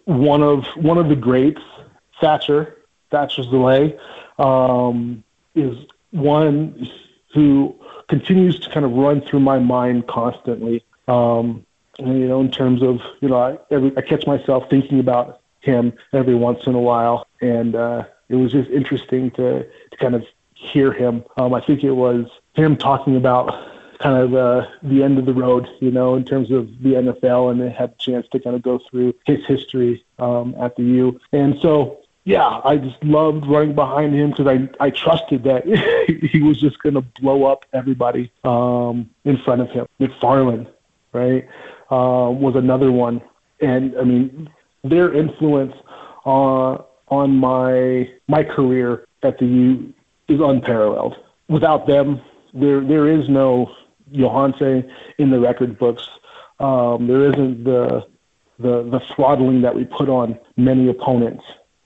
[0.05, 1.63] one of one of the greats,
[2.21, 2.77] Thatcher
[3.11, 3.99] Thatcher's Zale,
[4.39, 5.23] um,
[5.55, 5.77] is
[6.11, 6.89] one
[7.35, 7.75] who
[8.09, 10.85] continues to kind of run through my mind constantly.
[11.07, 11.65] Um,
[11.99, 15.41] and, you know, in terms of you know, I, every, I catch myself thinking about
[15.61, 20.15] him every once in a while, and uh, it was just interesting to to kind
[20.15, 20.25] of
[20.61, 21.25] hear him.
[21.37, 23.49] Um, I think it was him talking about
[23.99, 27.51] kind of uh, the end of the road, you know, in terms of the NFL,
[27.51, 30.83] and they had a chance to kind of go through his history um, at the
[30.83, 31.21] U.
[31.33, 35.67] And so, yeah, I just loved running behind him because I, I trusted that
[36.31, 39.87] he was just going to blow up everybody um, in front of him.
[40.01, 40.69] McFarland,
[41.13, 41.47] right,
[41.91, 43.21] uh, was another one.
[43.61, 44.49] And, I mean,
[44.83, 45.75] their influence
[46.25, 49.95] on, on my my career at the U
[50.31, 51.17] is unparalleled.
[51.49, 52.21] Without them,
[52.55, 53.75] there there is no
[54.13, 54.89] Yohance
[55.19, 56.09] in the record books.
[56.59, 58.07] Um, there isn't the,
[58.59, 61.45] the the throttling that we put on many opponents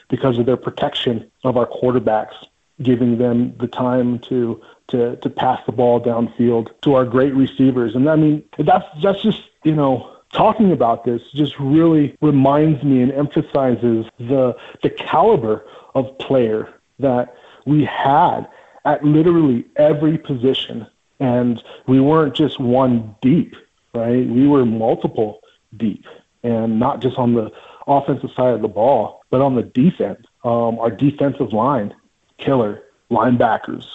[0.09, 2.35] because of their protection of our quarterbacks,
[2.83, 7.95] giving them the time to to to pass the ball downfield to our great receivers.
[7.95, 13.03] And I mean, that's that's just you know talking about this just really reminds me
[13.03, 18.49] and emphasizes the the caliber of player that we had
[18.85, 20.87] at literally every position.
[21.21, 23.55] And we weren't just one deep,
[23.95, 24.27] right?
[24.29, 25.41] We were multiple
[25.77, 26.05] deep.
[26.43, 27.51] And not just on the
[27.87, 30.27] offensive side of the ball, but on the defense.
[30.45, 31.95] Um, our defensive line,
[32.39, 32.83] killer.
[33.11, 33.87] Linebackers,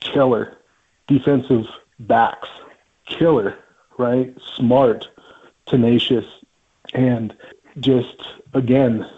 [0.00, 0.56] killer.
[1.06, 1.66] Defensive
[2.00, 2.48] backs,
[3.06, 3.56] killer,
[3.96, 4.34] right?
[4.56, 5.08] Smart,
[5.66, 6.24] tenacious,
[6.94, 7.34] and
[7.78, 8.22] just,
[8.54, 9.08] again,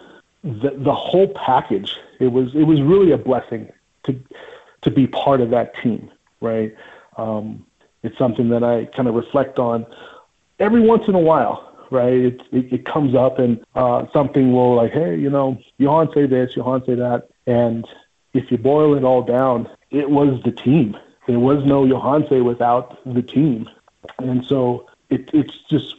[0.45, 1.97] the, the whole package.
[2.21, 3.73] It was, it was really a blessing
[4.09, 4.21] to
[4.83, 6.75] to be part of that team, right?
[7.17, 7.65] Um,
[8.03, 9.87] it's something that I kind of reflect on
[10.59, 12.13] every once in a while, right?
[12.13, 16.27] It, it, it comes up and uh, something will like, hey, you know, Johan say
[16.27, 17.87] this, Johan say that, and
[18.35, 20.97] if you boil it all down, it was the team.
[21.27, 23.69] There was no Yohance without the team,
[24.19, 25.97] and so it it's just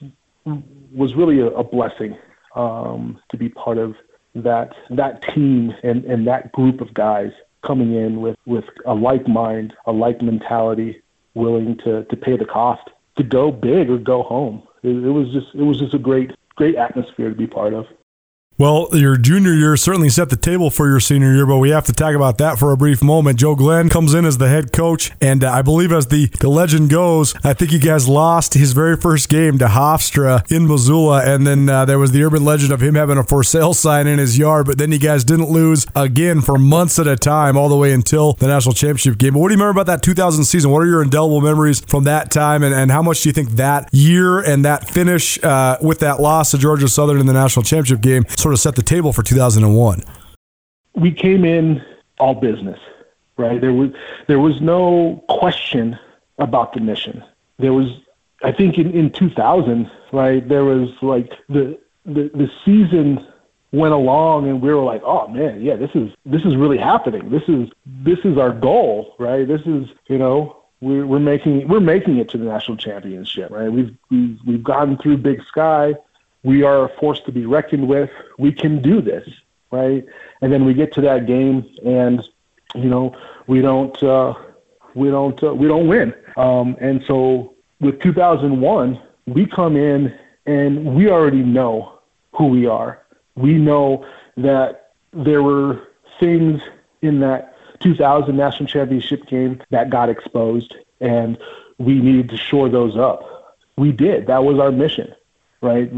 [0.92, 2.18] was really a, a blessing
[2.56, 3.96] um, to be part of
[4.34, 7.32] that that team and, and that group of guys
[7.66, 11.02] coming in with, with a like mind, a like mentality,
[11.34, 14.64] willing to, to pay the cost to go big or go home.
[14.82, 17.86] It, it was just it was just a great great atmosphere to be part of.
[18.60, 21.86] Well, your junior year certainly set the table for your senior year, but we have
[21.86, 23.40] to talk about that for a brief moment.
[23.40, 26.50] Joe Glenn comes in as the head coach, and uh, I believe, as the, the
[26.50, 31.24] legend goes, I think you guys lost his very first game to Hofstra in Missoula,
[31.24, 34.08] and then uh, there was the urban legend of him having a for sale sign
[34.08, 37.56] in his yard, but then you guys didn't lose again for months at a time,
[37.56, 39.36] all the way until the national championship game.
[39.36, 40.70] But what do you remember about that 2000 season?
[40.70, 43.52] What are your indelible memories from that time, and, and how much do you think
[43.52, 47.64] that year and that finish uh, with that loss to Georgia Southern in the national
[47.64, 50.04] championship game of set the table for 2001?
[50.96, 51.84] We came in
[52.20, 52.80] all business,
[53.38, 53.60] right?
[53.60, 53.92] There was
[54.28, 55.98] there was no question
[56.38, 57.24] about the mission.
[57.58, 57.88] There was,
[58.44, 60.48] I think, in, in 2000, right?
[60.48, 63.26] There was like the the the season
[63.72, 67.30] went along and we were like, oh man, yeah, this is this is really happening.
[67.30, 69.48] This is this is our goal, right?
[69.48, 73.72] This is you know we're we're making we're making it to the national championship, right?
[73.72, 75.94] We've we've we've gotten through Big Sky
[76.44, 78.10] we are a force to be reckoned with.
[78.38, 79.28] We can do this,
[79.72, 80.06] right?
[80.42, 82.28] And then we get to that game, and
[82.76, 83.16] you know
[83.48, 84.34] we don't uh,
[84.96, 86.14] we don't uh, we don't win.
[86.38, 92.00] Um, and so with 2001, we come in and we already know
[92.34, 93.04] who we are.
[93.36, 94.06] We know
[94.38, 95.88] that there were
[96.20, 96.62] things
[97.02, 101.38] in that 2000 national championship game that got exposed, and
[101.78, 103.58] we needed to shore those up.
[103.78, 104.28] We did.
[104.28, 105.14] That was our mission
[105.62, 105.92] right?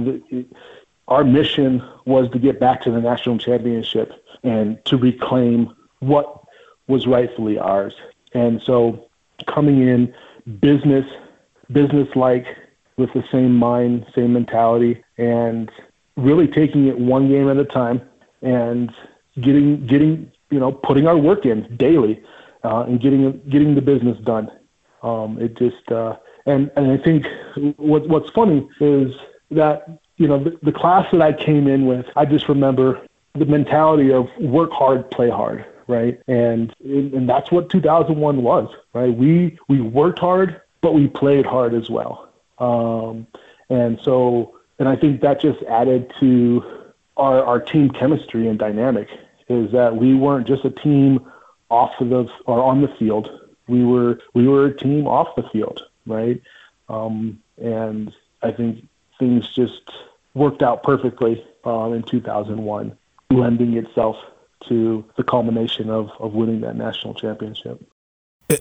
[1.07, 6.45] Our mission was to get back to the national championship and to reclaim what
[6.87, 7.95] was rightfully ours.
[8.33, 9.09] And so
[9.47, 10.13] coming in
[10.59, 11.05] business,
[11.71, 12.45] business like
[12.97, 15.71] with the same mind, same mentality, and
[16.15, 18.01] really taking it one game at a time
[18.41, 18.93] and
[19.39, 22.21] getting getting you know putting our work in daily
[22.63, 24.51] uh, and getting getting the business done.
[25.03, 27.25] Um, it just uh, and and I think
[27.77, 29.13] what what's funny is
[29.51, 33.45] that you know the, the class that I came in with, I just remember the
[33.45, 36.19] mentality of work hard, play hard, right?
[36.27, 39.15] And and that's what 2001 was, right?
[39.15, 42.29] We we worked hard, but we played hard as well.
[42.59, 43.27] Um,
[43.69, 46.63] and so, and I think that just added to
[47.17, 49.07] our our team chemistry and dynamic
[49.49, 51.25] is that we weren't just a team
[51.69, 53.29] off of the or on the field.
[53.67, 56.41] We were we were a team off the field, right?
[56.89, 58.87] Um, and I think
[59.21, 59.91] things just
[60.33, 62.97] worked out perfectly uh, in 2001,
[63.29, 64.17] lending itself
[64.67, 67.79] to the culmination of, of winning that national championship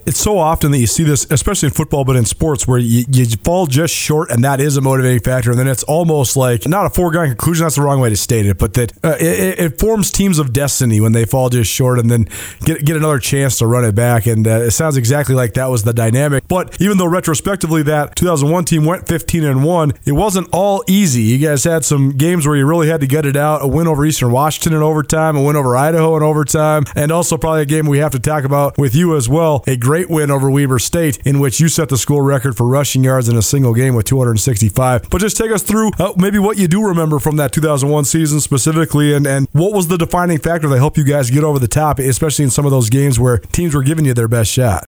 [0.07, 3.05] it's so often that you see this, especially in football, but in sports, where you,
[3.11, 5.51] you fall just short, and that is a motivating factor.
[5.51, 7.65] And then it's almost like not a foregone conclusion.
[7.65, 10.53] That's the wrong way to state it, but that uh, it, it, forms teams of
[10.53, 12.29] destiny when they fall just short, and then
[12.65, 14.27] get get another chance to run it back.
[14.27, 16.47] And uh, it sounds exactly like that was the dynamic.
[16.49, 21.23] But even though retrospectively that 2001 team went 15 and one, it wasn't all easy.
[21.23, 23.63] You guys had some games where you really had to get it out.
[23.63, 27.37] A win over Eastern Washington in overtime, a win over Idaho in overtime, and also
[27.37, 29.65] probably a game we have to talk about with you as well.
[29.67, 33.03] A great win over Weber State, in which you set the school record for rushing
[33.03, 35.09] yards in a single game with 265.
[35.11, 38.41] But just take us through uh, maybe what you do remember from that 2001 season
[38.41, 41.69] specifically, and, and what was the defining factor that helped you guys get over the
[41.69, 44.85] top, especially in some of those games where teams were giving you their best shot?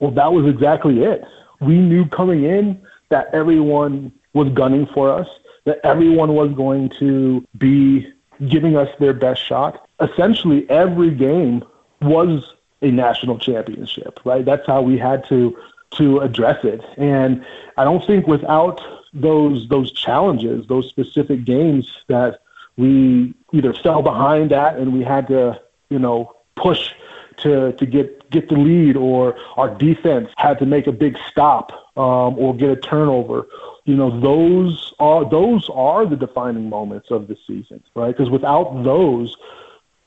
[0.00, 1.22] Well, that was exactly it.
[1.60, 5.26] We knew coming in that everyone was gunning for us,
[5.64, 8.06] that everyone was going to be
[8.48, 9.88] giving us their best shot.
[10.00, 11.64] Essentially, every game
[12.00, 12.44] was
[12.82, 14.44] a national championship, right?
[14.44, 15.56] That's how we had to
[15.92, 16.84] to address it.
[16.96, 17.44] And
[17.76, 18.80] I don't think without
[19.12, 22.40] those those challenges, those specific games that
[22.76, 25.60] we either fell behind at and we had to,
[25.90, 26.90] you know, push
[27.38, 31.72] to to get get the lead, or our defense had to make a big stop
[31.96, 33.46] um, or get a turnover.
[33.84, 38.14] You know, those are those are the defining moments of the season, right?
[38.14, 39.36] Because without those,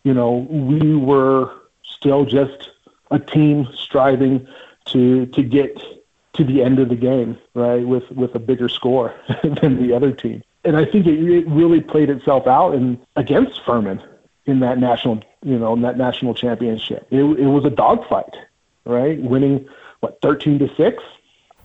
[0.03, 1.51] you know, we were
[2.01, 2.71] still just
[3.11, 4.47] a team striving
[4.85, 5.79] to to get
[6.33, 10.11] to the end of the game, right, with with a bigger score than the other
[10.11, 10.43] team.
[10.63, 14.01] And I think it, it really played itself out in against Furman
[14.45, 17.05] in that national, you know, in that national championship.
[17.11, 18.35] It, it was a dogfight,
[18.85, 19.21] right?
[19.21, 19.67] Winning
[19.99, 21.03] what thirteen to six.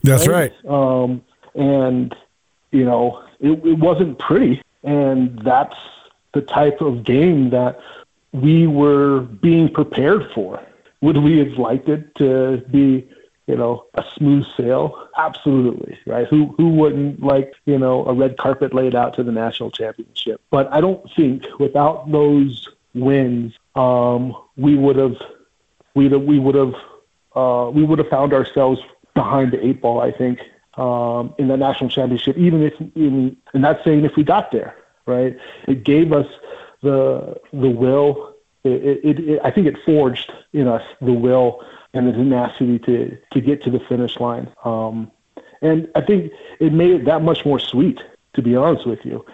[0.03, 0.53] That's right.
[0.65, 1.03] right.
[1.03, 2.15] Um, and
[2.71, 5.77] you know, it, it wasn't pretty, and that's
[6.35, 7.81] the type of game that
[8.37, 10.61] we were being prepared for.
[11.01, 13.09] Would we have liked it to be,
[13.47, 15.09] you know, a smooth sail?
[15.17, 16.27] Absolutely, right?
[16.29, 20.41] Who who wouldn't like, you know, a red carpet laid out to the national championship?
[20.51, 25.17] But I don't think without those wins, um, we would have
[25.95, 26.75] we we would have
[27.35, 28.81] uh, we would have found ourselves
[29.15, 30.01] behind the eight ball.
[30.01, 30.41] I think
[30.79, 34.77] um, in the national championship, even if in, and that's saying if we got there,
[35.07, 35.37] right?
[35.67, 36.27] It gave us
[36.89, 38.35] the the will.
[38.65, 41.49] It, it, it, I think it forged in us the will
[41.95, 42.97] and the tenacity to
[43.33, 44.47] to get to the finish line.
[44.65, 45.11] Um,
[45.63, 47.99] and I think it made it that much more sweet,
[48.35, 49.25] to be honest with you.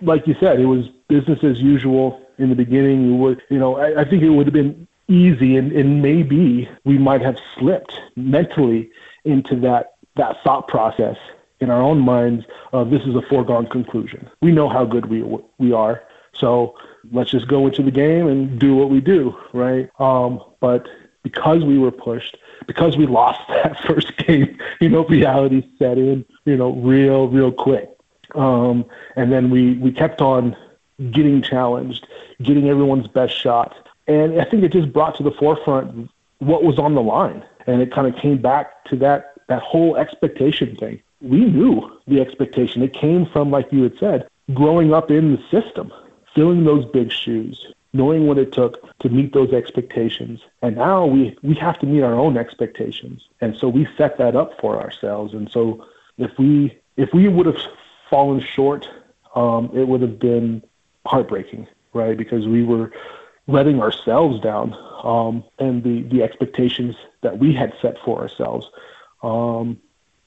[0.00, 3.18] Like you said, it was business as usual in the beginning.
[3.20, 6.98] Would, you know, I, I think it would have been easy, and, and maybe we
[6.98, 8.90] might have slipped mentally
[9.24, 11.16] into that that thought process
[11.60, 14.28] in our own minds of this is a foregone conclusion.
[14.40, 15.22] We know how good we
[15.58, 16.02] we are,
[16.34, 16.76] so
[17.10, 19.90] let's just go into the game and do what we do, right?
[19.98, 20.88] Um, but
[21.22, 26.24] because we were pushed, because we lost that first game, you know, reality set in,
[26.44, 27.90] you know, real, real quick.
[28.34, 30.56] Um, and then we, we kept on
[31.10, 32.06] getting challenged,
[32.42, 33.74] getting everyone's best shot.
[34.06, 37.44] And I think it just brought to the forefront what was on the line.
[37.66, 41.00] And it kind of came back to that, that whole expectation thing.
[41.20, 42.82] We knew the expectation.
[42.82, 45.92] It came from, like you had said, growing up in the system,
[46.34, 50.40] filling those big shoes, knowing what it took to meet those expectations.
[50.62, 53.28] And now we, we have to meet our own expectations.
[53.40, 55.34] And so we set that up for ourselves.
[55.34, 55.86] And so
[56.18, 57.60] if we if we would have
[58.10, 58.86] fallen short,
[59.34, 60.62] um, it would have been
[61.06, 62.16] heartbreaking, right?
[62.16, 62.92] Because we were
[63.46, 68.70] letting ourselves down um, and the, the expectations that we had set for ourselves.
[69.22, 69.78] Um,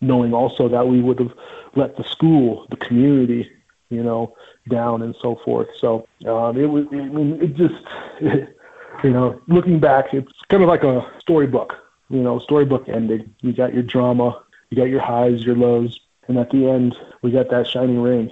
[0.02, 1.34] knowing also that we would have
[1.76, 3.50] let the school, the community,
[3.90, 4.36] you know,
[4.70, 5.68] down and so forth.
[5.80, 7.76] So um, it was, I mean, it just,
[8.22, 8.58] it,
[9.04, 11.74] you know, looking back, it's kind of like a storybook,
[12.10, 13.34] you know, storybook ending.
[13.42, 17.32] You got your drama, you got your highs, your lows, and at the end, we
[17.32, 18.32] got that shining ring.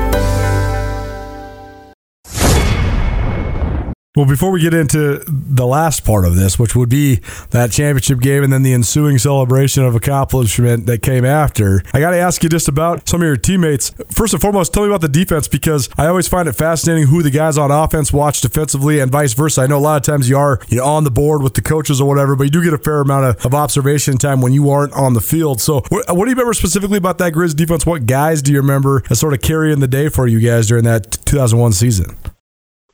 [4.13, 8.19] Well, before we get into the last part of this, which would be that championship
[8.19, 12.43] game and then the ensuing celebration of accomplishment that came after, I got to ask
[12.43, 13.91] you just about some of your teammates.
[14.11, 17.23] First and foremost, tell me about the defense because I always find it fascinating who
[17.23, 19.61] the guys on offense watch defensively and vice versa.
[19.61, 21.61] I know a lot of times you are you know, on the board with the
[21.61, 24.51] coaches or whatever, but you do get a fair amount of, of observation time when
[24.51, 25.61] you aren't on the field.
[25.61, 27.85] So, what, what do you remember specifically about that Grizz defense?
[27.85, 30.83] What guys do you remember as sort of carrying the day for you guys during
[30.83, 32.17] that 2001 season?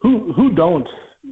[0.02, 0.88] Who who don't?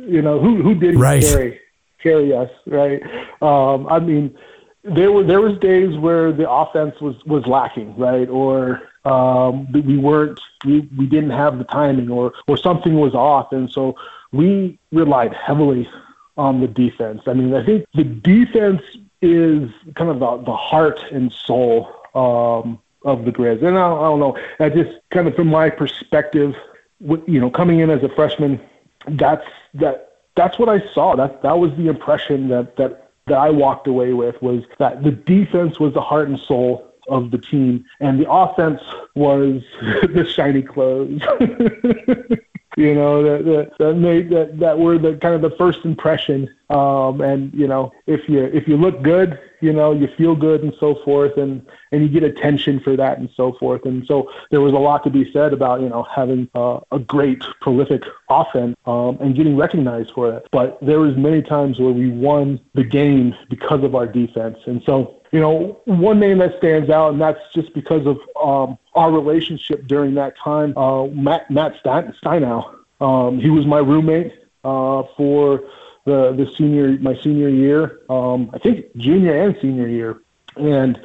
[0.06, 1.22] You know, who who did right.
[1.22, 1.60] carry
[2.02, 3.02] carry us, right?
[3.42, 4.38] Um, I mean,
[4.84, 8.30] there were there was days where the offense was was lacking, right?
[8.30, 13.52] Or um, we weren't we, we didn't have the timing, or or something was off,
[13.52, 13.96] and so
[14.32, 15.90] we relied heavily
[16.38, 17.22] on the defense.
[17.28, 18.82] I mean, I think the defense
[19.22, 23.64] is kind of the, the heart and soul um, of the Grizz.
[23.64, 26.54] And I, I don't know, I just kind of from my perspective,
[27.00, 28.60] you know, coming in as a freshman
[29.08, 31.16] that's that that's what I saw.
[31.16, 35.12] That that was the impression that that that I walked away with was that the
[35.12, 38.82] defense was the heart and soul of the team, and the offense
[39.16, 41.22] was the shiny clothes.
[42.78, 46.50] you know that that that made that that were the kind of the first impression.
[46.70, 50.62] Um and you know if you if you look good you know you feel good
[50.62, 53.86] and so forth and and you get attention for that and so forth.
[53.86, 57.00] And so there was a lot to be said about you know having uh, a
[57.00, 60.48] great prolific offense um and getting recognized for it.
[60.52, 64.58] But there was many times where we won the game because of our defense.
[64.66, 68.78] And so you know, one name that stands out, and that's just because of um,
[68.94, 70.74] our relationship during that time.
[70.78, 72.74] Uh, Matt Matt Steinau.
[73.02, 74.32] Um, he was my roommate
[74.64, 75.60] uh, for
[76.06, 78.00] the the senior my senior year.
[78.10, 80.22] Um, I think junior and senior year,
[80.56, 80.98] and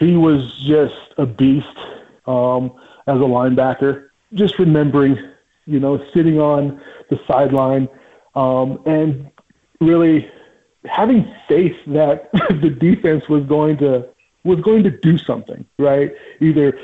[0.00, 1.78] he was just a beast
[2.26, 2.72] um,
[3.06, 4.08] as a linebacker.
[4.34, 5.16] Just remembering,
[5.66, 7.88] you know, sitting on the sideline
[8.34, 9.30] um, and
[9.80, 10.28] really
[10.88, 14.08] having faith that the defense was going to
[14.44, 16.12] was going to do something, right?
[16.40, 16.78] Either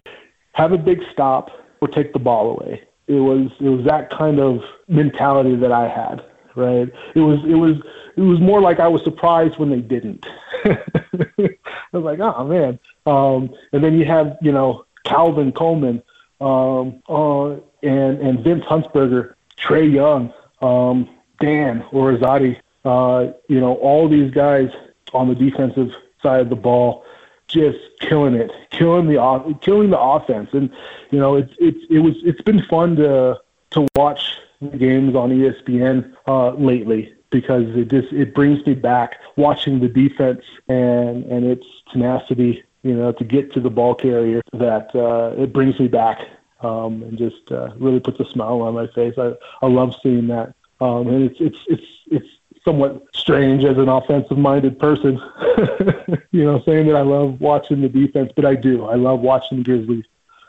[0.53, 1.51] have a big stop
[1.81, 2.83] or take the ball away.
[3.07, 6.25] It was it was that kind of mentality that I had,
[6.55, 6.93] right?
[7.15, 7.77] It was it was
[8.17, 10.27] it was more like I was surprised when they didn't.
[10.65, 11.57] I
[11.93, 12.79] was like, oh man.
[13.05, 16.03] Um, and then you have you know Calvin Coleman
[16.41, 17.51] um, uh,
[17.83, 21.09] and and Vince Huntsberger, Trey Young, um,
[21.41, 24.71] Dan Orazati, uh, you know, all these guys
[25.13, 25.91] on the defensive
[26.23, 27.05] side of the ball
[27.49, 30.71] just killing it, killing the off, killing the offense, and
[31.11, 33.39] you know, it's it's it was it's been fun to
[33.71, 39.17] to watch the games on ESPN uh, lately because it just it brings me back
[39.37, 44.41] watching the defense and and its tenacity, you know, to get to the ball carrier.
[44.53, 46.21] That uh, it brings me back
[46.61, 49.15] um, and just uh, really puts a smile on my face.
[49.19, 52.29] I I love seeing that, um, and it's it's it's it's
[52.65, 55.21] somewhat strange as an offensive minded person,
[56.31, 58.85] you know, saying that I love watching the defense, but I do.
[58.85, 60.05] I love watching Grizzly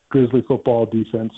[0.09, 1.33] Grizzly football defense.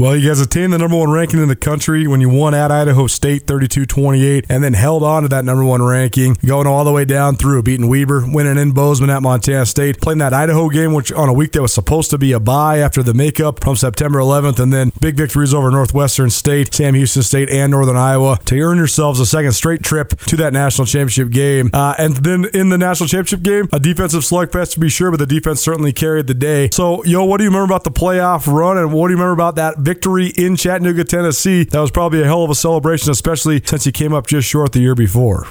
[0.00, 2.72] Well, you guys attained the number one ranking in the country when you won at
[2.72, 6.84] Idaho State 32 28 and then held on to that number one ranking, going all
[6.84, 10.70] the way down through, beating Weber, winning in Bozeman at Montana State, playing that Idaho
[10.70, 13.62] game, which on a week that was supposed to be a bye after the makeup
[13.62, 17.98] from September 11th, and then big victories over Northwestern State, Sam Houston State, and Northern
[17.98, 21.68] Iowa to earn yourselves a second straight trip to that national championship game.
[21.74, 25.18] Uh, and then in the national championship game, a defensive slugfest to be sure, but
[25.18, 26.70] the defense certainly carried the day.
[26.72, 29.34] So, yo, what do you remember about the playoff run, and what do you remember
[29.34, 31.64] about that victory in Chattanooga, Tennessee.
[31.64, 34.70] That was probably a hell of a celebration, especially since he came up just short
[34.70, 35.48] the year before.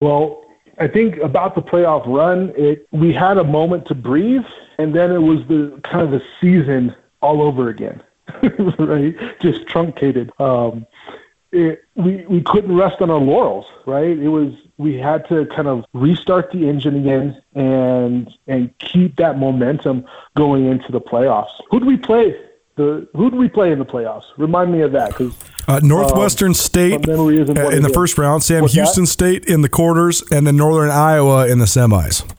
[0.00, 0.42] Well,
[0.78, 4.44] I think about the playoff run, it we had a moment to breathe,
[4.78, 8.02] and then it was the kind of the season all over again,
[8.78, 9.14] right?
[9.40, 10.32] Just truncated.
[10.40, 10.84] Um,
[11.52, 14.18] it, we we couldn't rest on our laurels, right?
[14.18, 19.38] It was we had to kind of restart the engine again and and keep that
[19.38, 20.04] momentum
[20.36, 21.54] going into the playoffs.
[21.70, 22.34] Who do we play
[22.76, 24.24] the who do we play in the playoffs?
[24.36, 25.34] Remind me of that because
[25.66, 27.28] uh, Northwestern um, State uh,
[27.68, 29.10] in the first round, Sam What's Houston that?
[29.10, 32.30] State in the quarters, and then Northern Iowa in the semis.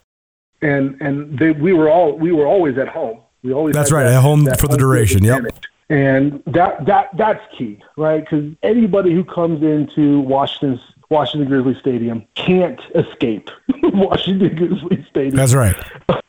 [0.62, 3.20] And and they, we were all we were always at home.
[3.42, 5.22] We always that's right that, at home for the duration.
[5.22, 5.44] Yep.
[5.90, 8.20] And that that that's key, right?
[8.20, 10.80] Because anybody who comes into Washington's
[11.10, 13.50] Washington Grizzly Stadium can't escape
[13.82, 15.36] Washington Grizzly Stadium.
[15.36, 15.76] That's right.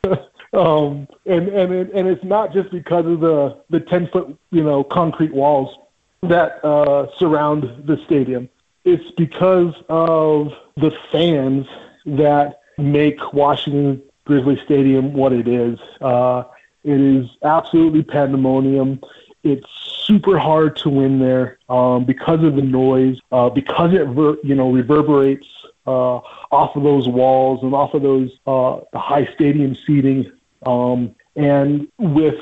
[0.52, 4.64] Um, and and it, and it's not just because of the the ten foot you
[4.64, 5.76] know concrete walls
[6.22, 8.48] that uh, surround the stadium.
[8.84, 11.66] It's because of the fans
[12.06, 15.78] that make Washington Grizzly Stadium what it is.
[16.00, 16.44] Uh,
[16.82, 19.00] it is absolutely pandemonium.
[19.42, 19.66] It's
[20.04, 24.54] super hard to win there um, because of the noise, uh, because it ver- you
[24.54, 25.46] know reverberates
[25.86, 26.16] uh,
[26.50, 30.30] off of those walls and off of those uh, high stadium seating.
[30.66, 32.34] Um, and with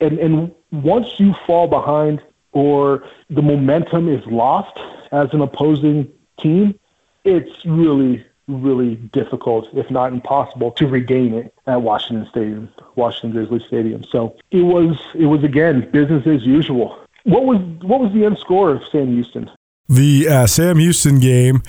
[0.00, 4.78] and, and once you fall behind or the momentum is lost
[5.12, 6.78] as an opposing team,
[7.24, 13.64] it's really really difficult, if not impossible, to regain it at Washington Stadium, Washington Grizzly
[13.66, 14.04] Stadium.
[14.10, 16.98] So it was it was again business as usual.
[17.24, 19.50] What was what was the end score of Sam Houston?
[19.88, 21.62] The uh, Sam Houston game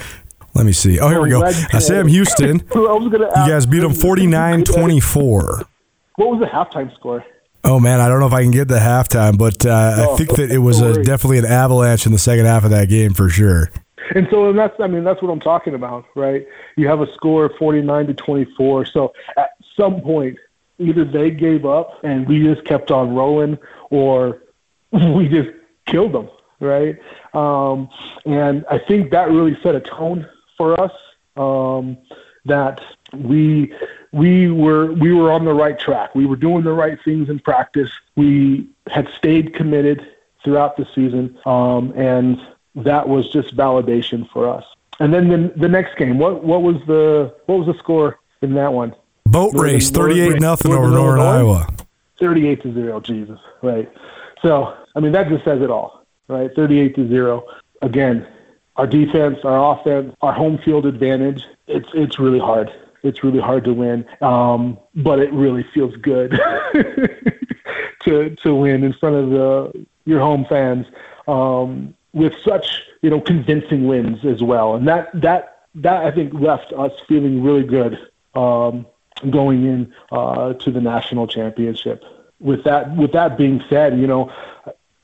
[0.53, 0.99] let me see.
[0.99, 1.43] Oh, here we go.
[1.43, 2.61] Uh, Sam Houston.
[2.73, 5.61] you guys beat them 49 24.
[6.21, 7.25] What was the halftime score?
[7.63, 10.17] Oh man, I don't know if I can get the halftime, but uh, oh, I
[10.17, 13.15] think that it was a, definitely an avalanche in the second half of that game
[13.15, 13.71] for sure.
[14.13, 16.45] And so and that's I mean that's what I'm talking about, right?
[16.77, 18.85] You have a score of 49 to 24.
[18.85, 20.37] So at some point
[20.77, 23.57] either they gave up and we just kept on rolling
[23.89, 24.43] or
[24.91, 25.49] we just
[25.87, 26.99] killed them, right?
[27.33, 27.89] Um,
[28.27, 30.91] and I think that really set a tone for us
[31.35, 31.97] um,
[32.45, 32.79] that
[33.13, 33.73] we
[34.11, 36.15] we were we were on the right track.
[36.15, 37.89] We were doing the right things in practice.
[38.15, 40.05] We had stayed committed
[40.43, 42.39] throughout the season, um, and
[42.75, 44.65] that was just validation for us.
[44.99, 48.53] And then the, the next game, what what was the what was the score in
[48.55, 48.95] that one?
[49.25, 51.67] Boat Northern, race, thirty-eight nothing over Northern Iowa.
[52.19, 53.91] Thirty-eight to zero, Jesus, right?
[54.41, 56.51] So I mean that just says it all, right?
[56.55, 57.45] Thirty-eight to zero.
[57.81, 58.27] Again,
[58.75, 61.45] our defense, our offense, our home field advantage.
[61.67, 62.71] It's it's really hard
[63.03, 64.05] it's really hard to win.
[64.21, 66.31] Um, but it really feels good
[68.03, 70.87] to to win in front of the your home fans
[71.27, 74.75] um, with such you know convincing wins as well.
[74.75, 77.97] And that that that I think left us feeling really good
[78.35, 78.85] um,
[79.29, 82.03] going in uh, to the national championship.
[82.39, 84.31] With that with that being said, you know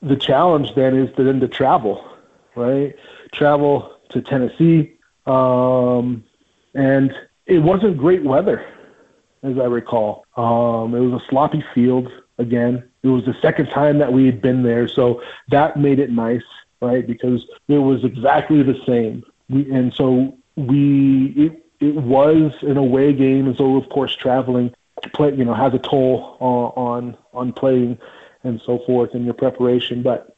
[0.02, 2.04] the challenge then is to then to travel,
[2.54, 2.94] right?
[3.32, 4.94] Travel to Tennessee,
[5.26, 6.24] um,
[6.74, 7.14] and
[7.48, 8.64] it wasn't great weather,
[9.42, 10.24] as I recall.
[10.36, 12.88] Um, it was a sloppy field again.
[13.02, 16.42] It was the second time that we had been there, so that made it nice,
[16.80, 17.06] right?
[17.06, 19.24] Because it was exactly the same.
[19.48, 24.74] We, and so we it, it was an away game, and so of course traveling
[25.14, 27.98] play you know has a toll on on, on playing
[28.44, 30.02] and so forth in your preparation.
[30.02, 30.36] But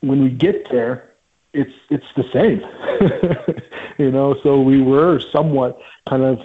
[0.00, 1.14] when we get there,
[1.52, 2.60] it's it's the same,
[3.98, 4.36] you know.
[4.42, 6.40] So we were somewhat kind of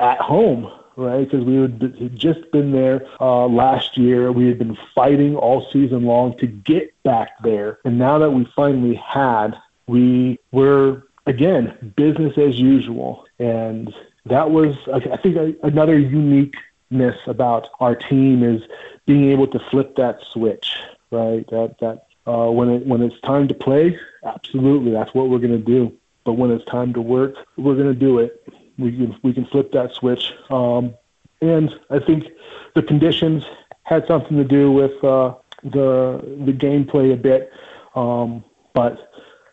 [0.00, 1.28] at home right?
[1.28, 4.30] Because we had just been there uh, last year.
[4.32, 7.78] We had been fighting all season long to get back there.
[7.84, 13.26] And now that we finally had, we were, again, business as usual.
[13.38, 13.94] And
[14.26, 18.62] that was, I think, another uniqueness about our team is
[19.06, 20.76] being able to flip that switch,
[21.10, 21.46] right?
[21.50, 25.50] That, that uh, when, it, when it's time to play, absolutely, that's what we're going
[25.50, 25.94] to do.
[26.24, 28.44] But when it's time to work, we're going to do it
[28.78, 30.32] we can we can flip that switch.
[30.50, 30.94] Um,
[31.40, 32.28] and I think
[32.74, 33.44] the conditions
[33.82, 37.52] had something to do with uh, the the gameplay a bit,
[37.94, 39.12] um, but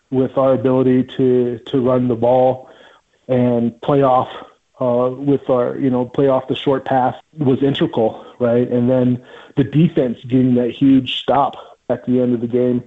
[0.10, 2.70] with our ability to to run the ball
[3.28, 4.30] and play off
[4.80, 8.70] uh, with our you know play off the short pass was integral, right?
[8.70, 9.24] And then
[9.58, 11.56] the defense getting that huge stop
[11.90, 12.84] at the end of the game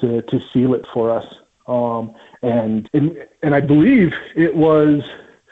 [0.00, 1.26] to to seal it for us.
[1.66, 5.02] Um, and, and and I believe it was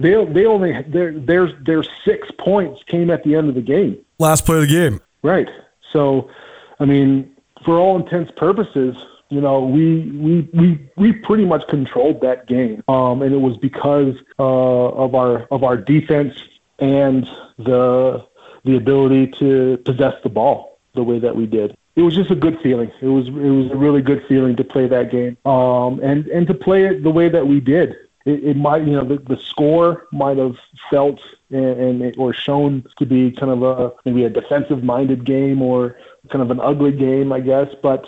[0.00, 3.98] they they only their their their six points came at the end of the game.
[4.18, 5.00] Last play of the game.
[5.22, 5.48] Right.
[5.92, 6.30] So,
[6.78, 7.34] I mean,
[7.64, 8.96] for all intents purposes,
[9.28, 13.56] you know, we we we we pretty much controlled that game, um, and it was
[13.56, 16.34] because uh, of our of our defense
[16.78, 17.28] and
[17.58, 18.24] the
[18.64, 21.76] the ability to possess the ball the way that we did.
[21.96, 22.92] It was just a good feeling.
[23.00, 26.46] It was it was a really good feeling to play that game, um, and and
[26.46, 29.40] to play it the way that we did it, it might, you know, the, the
[29.40, 30.56] score might have
[30.90, 31.20] felt
[31.50, 35.96] and, and or shown to be kind of a maybe a defensive-minded game or
[36.30, 37.68] kind of an ugly game, I guess.
[37.82, 38.04] But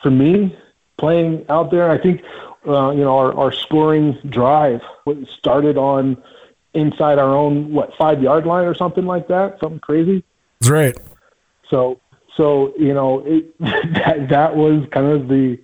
[0.00, 0.56] for me,
[0.98, 2.22] playing out there, I think
[2.66, 4.80] uh, you know our, our scoring drive
[5.28, 6.22] started on
[6.72, 10.22] inside our own what five yard line or something like that, something crazy.
[10.60, 10.96] That's right.
[11.68, 12.00] So
[12.36, 15.58] so you know it, that that was kind of the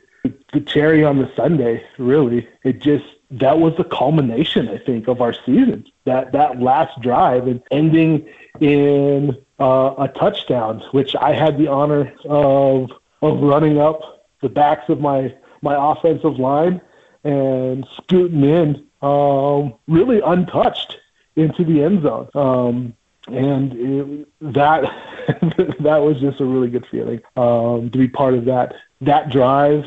[0.53, 1.83] the cherry on the sundae.
[1.99, 5.87] Really, it just that was the culmination, I think, of our season.
[6.05, 8.29] That that last drive and ending
[8.61, 12.91] in uh, a touchdown, which I had the honor of
[13.23, 16.81] of running up the backs of my my offensive line
[17.25, 20.97] and scooting in, um, really untouched
[21.37, 22.29] into the end zone.
[22.35, 22.95] Um,
[23.29, 24.83] and it, that
[25.81, 29.85] that was just a really good feeling um, to be part of that that drive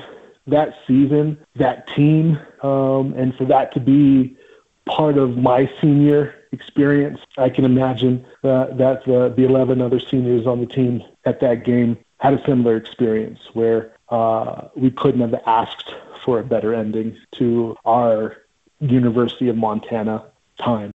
[0.48, 4.38] that season, that team, um, and for that to be
[4.86, 10.46] part of my senior experience, I can imagine uh, that the, the 11 other seniors
[10.46, 15.42] on the team at that game had a similar experience where uh, we couldn't have
[15.48, 18.38] asked for a better ending to our
[18.80, 20.26] University of Montana
[20.60, 20.92] time.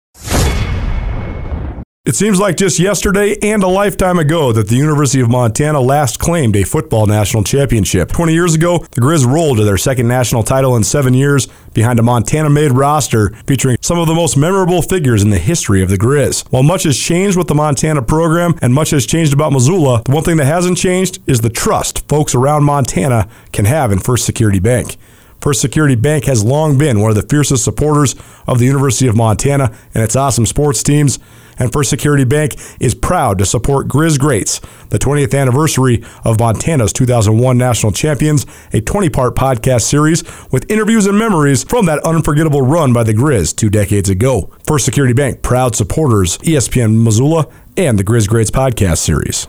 [2.06, 6.20] It seems like just yesterday and a lifetime ago that the University of Montana last
[6.20, 8.12] claimed a football national championship.
[8.12, 11.98] 20 years ago, the Grizz rolled to their second national title in seven years behind
[11.98, 15.90] a Montana made roster featuring some of the most memorable figures in the history of
[15.90, 16.46] the Grizz.
[16.52, 20.12] While much has changed with the Montana program and much has changed about Missoula, the
[20.12, 24.26] one thing that hasn't changed is the trust folks around Montana can have in First
[24.26, 24.96] Security Bank.
[25.40, 28.14] First Security Bank has long been one of the fiercest supporters
[28.46, 31.18] of the University of Montana and its awesome sports teams
[31.58, 36.92] and First Security Bank is proud to support Grizz Greats, the 20th anniversary of Montana's
[36.92, 42.62] 2001 national champions, a 20 part podcast series with interviews and memories from that unforgettable
[42.62, 44.50] run by the Grizz two decades ago.
[44.66, 47.46] First Security Bank, proud supporters, ESPN Missoula,
[47.76, 49.46] and the Grizz Greats podcast series.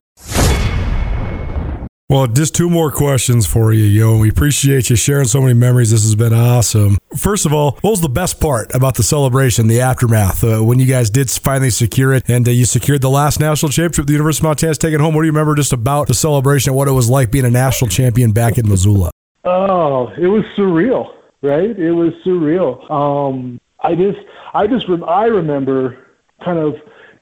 [2.10, 4.18] Well, just two more questions for you, yo.
[4.18, 5.92] We appreciate you sharing so many memories.
[5.92, 6.98] This has been awesome.
[7.18, 10.80] First of all, what was the best part about the celebration, the aftermath, uh, when
[10.80, 14.14] you guys did finally secure it and uh, you secured the last national championship the
[14.14, 15.16] University of Montana's taken home?
[15.16, 17.52] What do you remember just about the celebration and what it was like being a
[17.52, 19.12] national champion back in Missoula?
[19.44, 21.78] Oh, it was surreal, right?
[21.78, 22.90] It was surreal.
[22.90, 24.20] Um, I just,
[24.54, 26.08] I just, I remember
[26.42, 26.76] kind of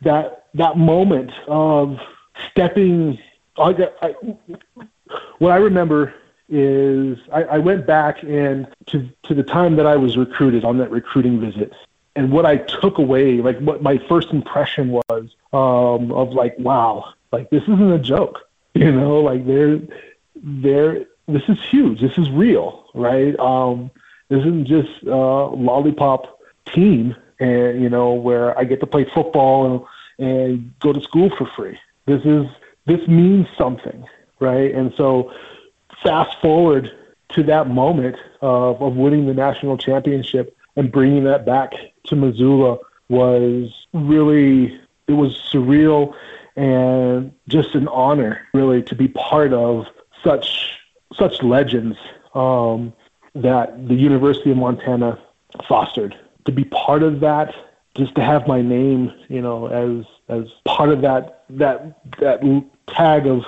[0.03, 1.97] that that moment of
[2.51, 3.17] stepping
[3.57, 4.15] I, I,
[5.39, 6.13] what I remember
[6.49, 10.77] is I, I went back and to to the time that I was recruited on
[10.77, 11.73] that recruiting visit,
[12.15, 17.13] and what I took away, like what my first impression was um, of like, wow,
[17.31, 19.79] like this isn't a joke, you know, like they're
[20.35, 23.37] they're this is huge, this is real, right?
[23.39, 23.89] Um,
[24.29, 29.87] this isn't just a lollipop team, and you know where I get to play football
[30.19, 31.79] and, and go to school for free.
[32.05, 32.45] This is
[32.85, 34.05] this means something,
[34.39, 34.73] right?
[34.73, 35.33] And so,
[36.03, 36.91] fast forward
[37.29, 41.73] to that moment of, of winning the national championship and bringing that back
[42.05, 42.77] to Missoula
[43.09, 46.15] was really it was surreal
[46.55, 49.87] and just an honor, really, to be part of
[50.23, 50.79] such
[51.13, 51.97] such legends
[52.33, 52.93] um,
[53.33, 55.19] that the University of Montana
[55.67, 56.17] fostered.
[56.45, 57.53] To be part of that,
[57.95, 62.41] just to have my name, you know, as as part of that that that
[62.87, 63.45] tag of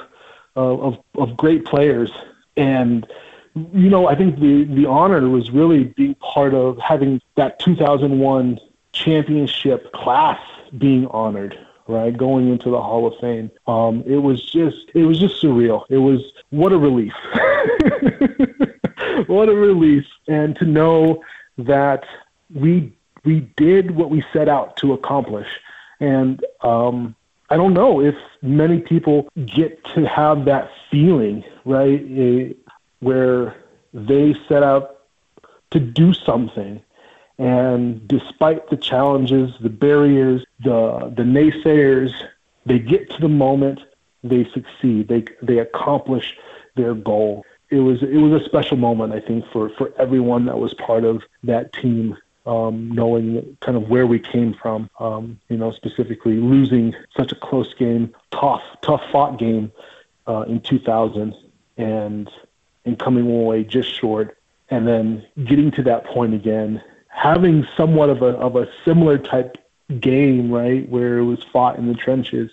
[0.55, 2.11] of of great players.
[2.55, 3.07] And
[3.55, 8.59] you know I think the the honor was really being part of having that 2001
[8.93, 10.39] championship class
[10.77, 11.57] being honored
[11.89, 12.17] right?
[12.17, 13.49] Going into the hall of fame.
[13.65, 15.85] Um, it was just it was just surreal.
[15.89, 16.19] It was
[16.49, 17.13] what a relief.
[19.25, 20.05] What a relief.
[20.27, 21.23] And to know
[21.57, 22.05] that
[22.53, 22.93] we
[23.25, 25.47] we did what we set out to accomplish.
[25.99, 27.15] And um,
[27.49, 32.53] I don't know if many people get to have that feeling, right, eh,
[32.99, 33.55] where
[33.93, 34.97] they set out
[35.71, 36.81] to do something,
[37.37, 42.11] and despite the challenges, the barriers, the the naysayers,
[42.65, 43.79] they get to the moment,
[44.23, 46.35] they succeed, they they accomplish
[46.75, 47.45] their goal.
[47.69, 51.03] It was it was a special moment, I think, for for everyone that was part
[51.05, 52.17] of that team
[52.47, 54.89] um, knowing kind of where we came from.
[54.99, 59.71] Um, you know, specifically losing such a close game, tough, tough fought game
[60.27, 61.35] uh, in 2000,
[61.77, 62.31] and
[62.85, 64.37] and coming away just short,
[64.69, 69.57] and then getting to that point again, having somewhat of a of a similar type
[69.99, 72.49] game, right, where it was fought in the trenches,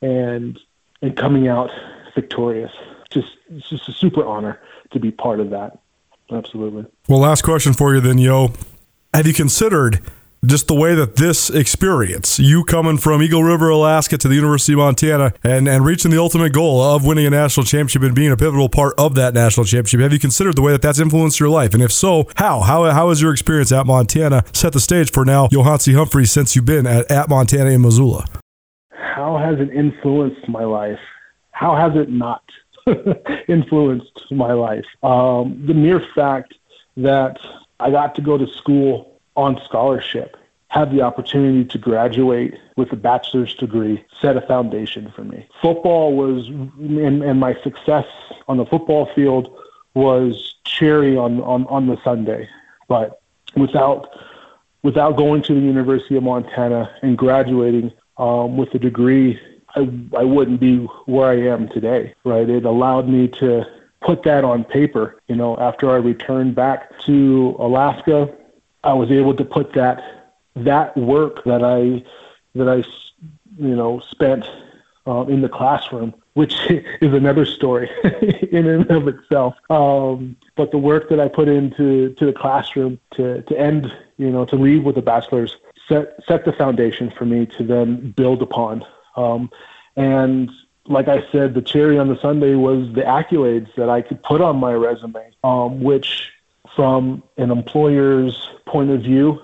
[0.00, 0.58] and
[1.02, 1.70] and coming out
[2.14, 2.72] victorious.
[3.10, 4.60] Just it's just a super honor
[4.92, 5.80] to be part of that.
[6.30, 6.86] Absolutely.
[7.08, 8.52] Well, last question for you then, Yo.
[9.14, 10.00] Have you considered
[10.46, 14.72] just the way that this experience, you coming from Eagle River, Alaska to the University
[14.72, 18.32] of Montana and, and reaching the ultimate goal of winning a national championship and being
[18.32, 21.38] a pivotal part of that national championship, have you considered the way that that's influenced
[21.38, 21.74] your life?
[21.74, 22.60] And if so, how?
[22.60, 26.56] How, how has your experience at Montana set the stage for now Yohance Humphrey since
[26.56, 28.24] you've been at, at Montana in Missoula?
[28.92, 30.98] How has it influenced my life?
[31.50, 32.42] How has it not
[33.46, 34.86] influenced my life?
[35.02, 36.54] Um, the mere fact
[36.96, 37.36] that
[37.82, 40.36] I got to go to school on scholarship,
[40.68, 45.48] have the opportunity to graduate with a bachelor's degree, set a foundation for me.
[45.60, 48.06] Football was, and, and my success
[48.46, 49.58] on the football field
[49.94, 52.48] was cherry on, on, on the sundae.
[52.88, 53.20] But
[53.56, 54.08] without,
[54.82, 59.40] without going to the University of Montana and graduating um, with a degree,
[59.74, 60.76] I, I wouldn't be
[61.06, 62.48] where I am today, right?
[62.48, 63.64] It allowed me to
[64.02, 65.20] put that on paper.
[65.28, 68.34] You know, after I returned back to Alaska,
[68.84, 72.04] I was able to put that that work that I
[72.54, 72.84] that I
[73.58, 74.44] you know spent
[75.06, 77.90] uh, in the classroom, which is another story
[78.52, 79.54] in and of itself.
[79.70, 84.30] Um, but the work that I put into to the classroom to to end, you
[84.30, 85.56] know, to leave with a bachelor's
[85.88, 88.84] set set the foundation for me to then build upon.
[89.16, 89.50] Um,
[89.96, 90.50] and
[90.86, 94.40] like I said, the cherry on the sundae was the accolades that I could put
[94.40, 96.32] on my resume, um, which,
[96.74, 99.40] from an employer's point of view,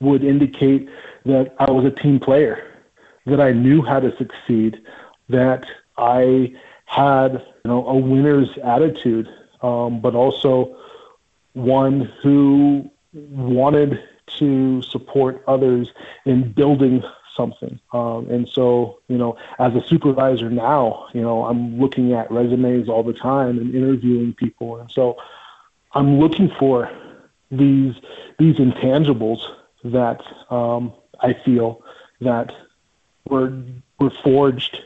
[0.00, 0.88] would indicate
[1.24, 2.62] that I was a team player,
[3.26, 4.82] that I knew how to succeed,
[5.28, 5.64] that
[5.96, 6.54] I
[6.84, 7.32] had
[7.64, 9.28] you know a winner's attitude,
[9.62, 10.76] um, but also
[11.54, 14.02] one who wanted
[14.38, 15.92] to support others
[16.24, 17.02] in building
[17.36, 17.78] something.
[17.92, 22.88] Um, and so, you know, as a supervisor now, you know, I'm looking at resumes
[22.88, 24.78] all the time and interviewing people.
[24.78, 25.16] And so
[25.92, 26.90] I'm looking for
[27.50, 27.94] these,
[28.38, 29.40] these intangibles
[29.84, 31.82] that um, I feel
[32.20, 32.52] that
[33.28, 33.52] were,
[33.98, 34.82] were forged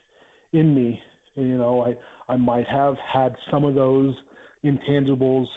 [0.52, 1.02] in me.
[1.34, 4.22] You know, I, I might have had some of those
[4.64, 5.48] intangibles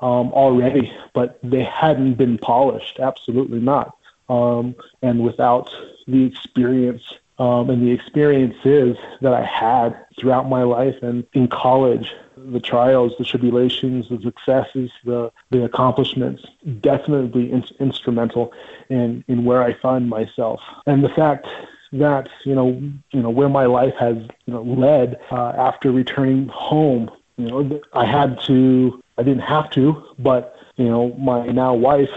[0.00, 2.98] um, already, but they hadn't been polished.
[3.00, 3.96] Absolutely not.
[4.28, 5.70] Um, and without
[6.06, 7.02] the experience
[7.40, 13.12] um, and the experiences that I had throughout my life and in college, the trials,
[13.18, 16.44] the tribulations, the successes, the, the accomplishments,
[16.80, 18.52] definitely in, instrumental
[18.90, 20.60] in, in where I find myself.
[20.86, 21.46] And the fact
[21.92, 22.70] that, you know,
[23.10, 27.80] you know, where my life has, you know, led uh, after returning home, you know,
[27.94, 32.10] I had to, I didn't have to, but, you know, my now wife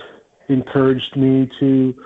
[0.49, 2.05] encouraged me to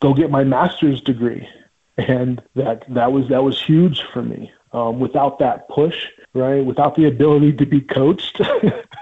[0.00, 1.48] go get my master's degree,
[1.96, 4.52] and that that was that was huge for me.
[4.72, 8.40] Um, without that push, right, without the ability to be coached,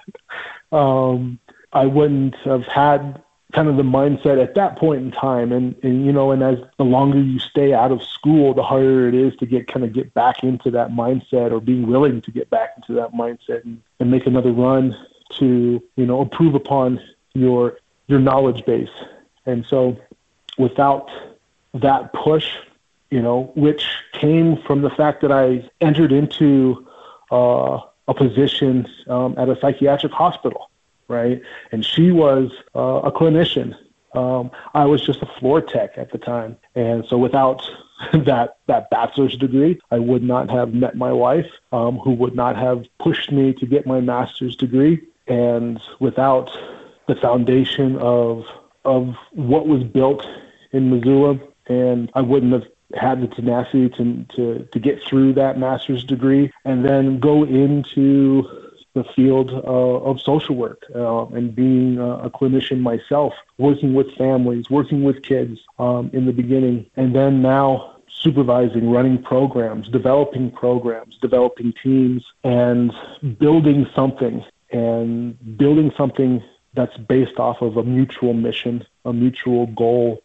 [0.73, 1.39] um,
[1.73, 3.23] I wouldn't have had
[3.53, 5.53] kind of the mindset at that point in time.
[5.53, 9.09] And, and you know, and as the longer you stay out of school, the harder
[9.09, 12.31] it is to get kind of get back into that mindset or being willing to
[12.31, 14.97] get back into that mindset and, and make another run
[15.39, 17.01] to you know improve upon
[17.35, 18.91] your your knowledge base.
[19.47, 19.97] And so
[20.59, 21.11] without
[21.75, 22.47] that push,
[23.11, 26.87] you know, which came from the fact that I entered into
[27.31, 30.71] uh, a position um, at a psychiatric hospital,
[31.09, 31.41] right?
[31.71, 33.75] And she was uh, a clinician.
[34.15, 37.63] Um, I was just a floor tech at the time, and so without
[38.13, 42.57] that that bachelor's degree, I would not have met my wife, um, who would not
[42.57, 46.51] have pushed me to get my master's degree, and without
[47.09, 48.45] the foundation of
[48.85, 50.27] of what was built
[50.73, 55.59] in Missoula, and I wouldn't have had the tenacity to to to get through that
[55.59, 58.47] master's degree and then go into
[58.95, 64.15] the field uh, of social work uh, and being a, a, clinician myself, working with
[64.17, 70.51] families, working with kids um, in the beginning, and then now supervising, running programs, developing
[70.51, 72.93] programs, developing teams, and
[73.39, 76.43] building something and building something
[76.75, 80.23] that's based off of a mutual mission, a mutual goal,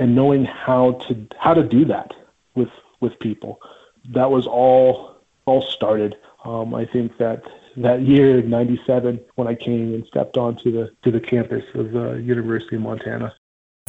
[0.00, 2.12] and knowing how to how to do that
[2.56, 2.70] with
[3.00, 3.60] with people.
[4.08, 6.16] That was all all started.
[6.44, 7.44] Um, I think that
[7.76, 12.14] that year '97 when I came and stepped onto the to the campus of the
[12.14, 13.34] University of Montana.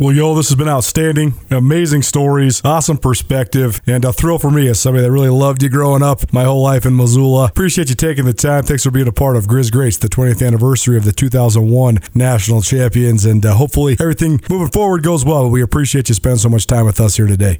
[0.02, 1.36] Well, yo, this has been outstanding.
[1.52, 5.70] Amazing stories, awesome perspective, and a thrill for me as somebody that really loved you
[5.70, 7.46] growing up my whole life in Missoula.
[7.46, 8.64] Appreciate you taking the time.
[8.64, 12.64] Thanks for being a part of Grizz Greats, the 20th anniversary of the 2001 National
[12.64, 15.48] Champions, and uh, hopefully everything moving forward goes well.
[15.52, 17.60] We appreciate you spending so much time with us here today.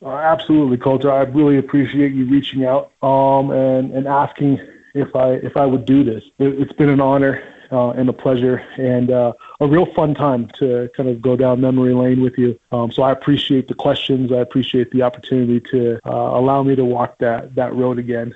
[0.00, 1.10] Uh, absolutely, Colter.
[1.10, 4.60] I really appreciate you reaching out um, and, and asking
[4.94, 6.22] if I if I would do this.
[6.38, 10.48] It, has been an honor uh, and a pleasure and uh, a real fun time
[10.58, 12.58] to kind of go down memory lane with you.
[12.72, 14.32] Um, so I appreciate the questions.
[14.32, 18.34] I appreciate the opportunity to uh, allow me to walk that that road again.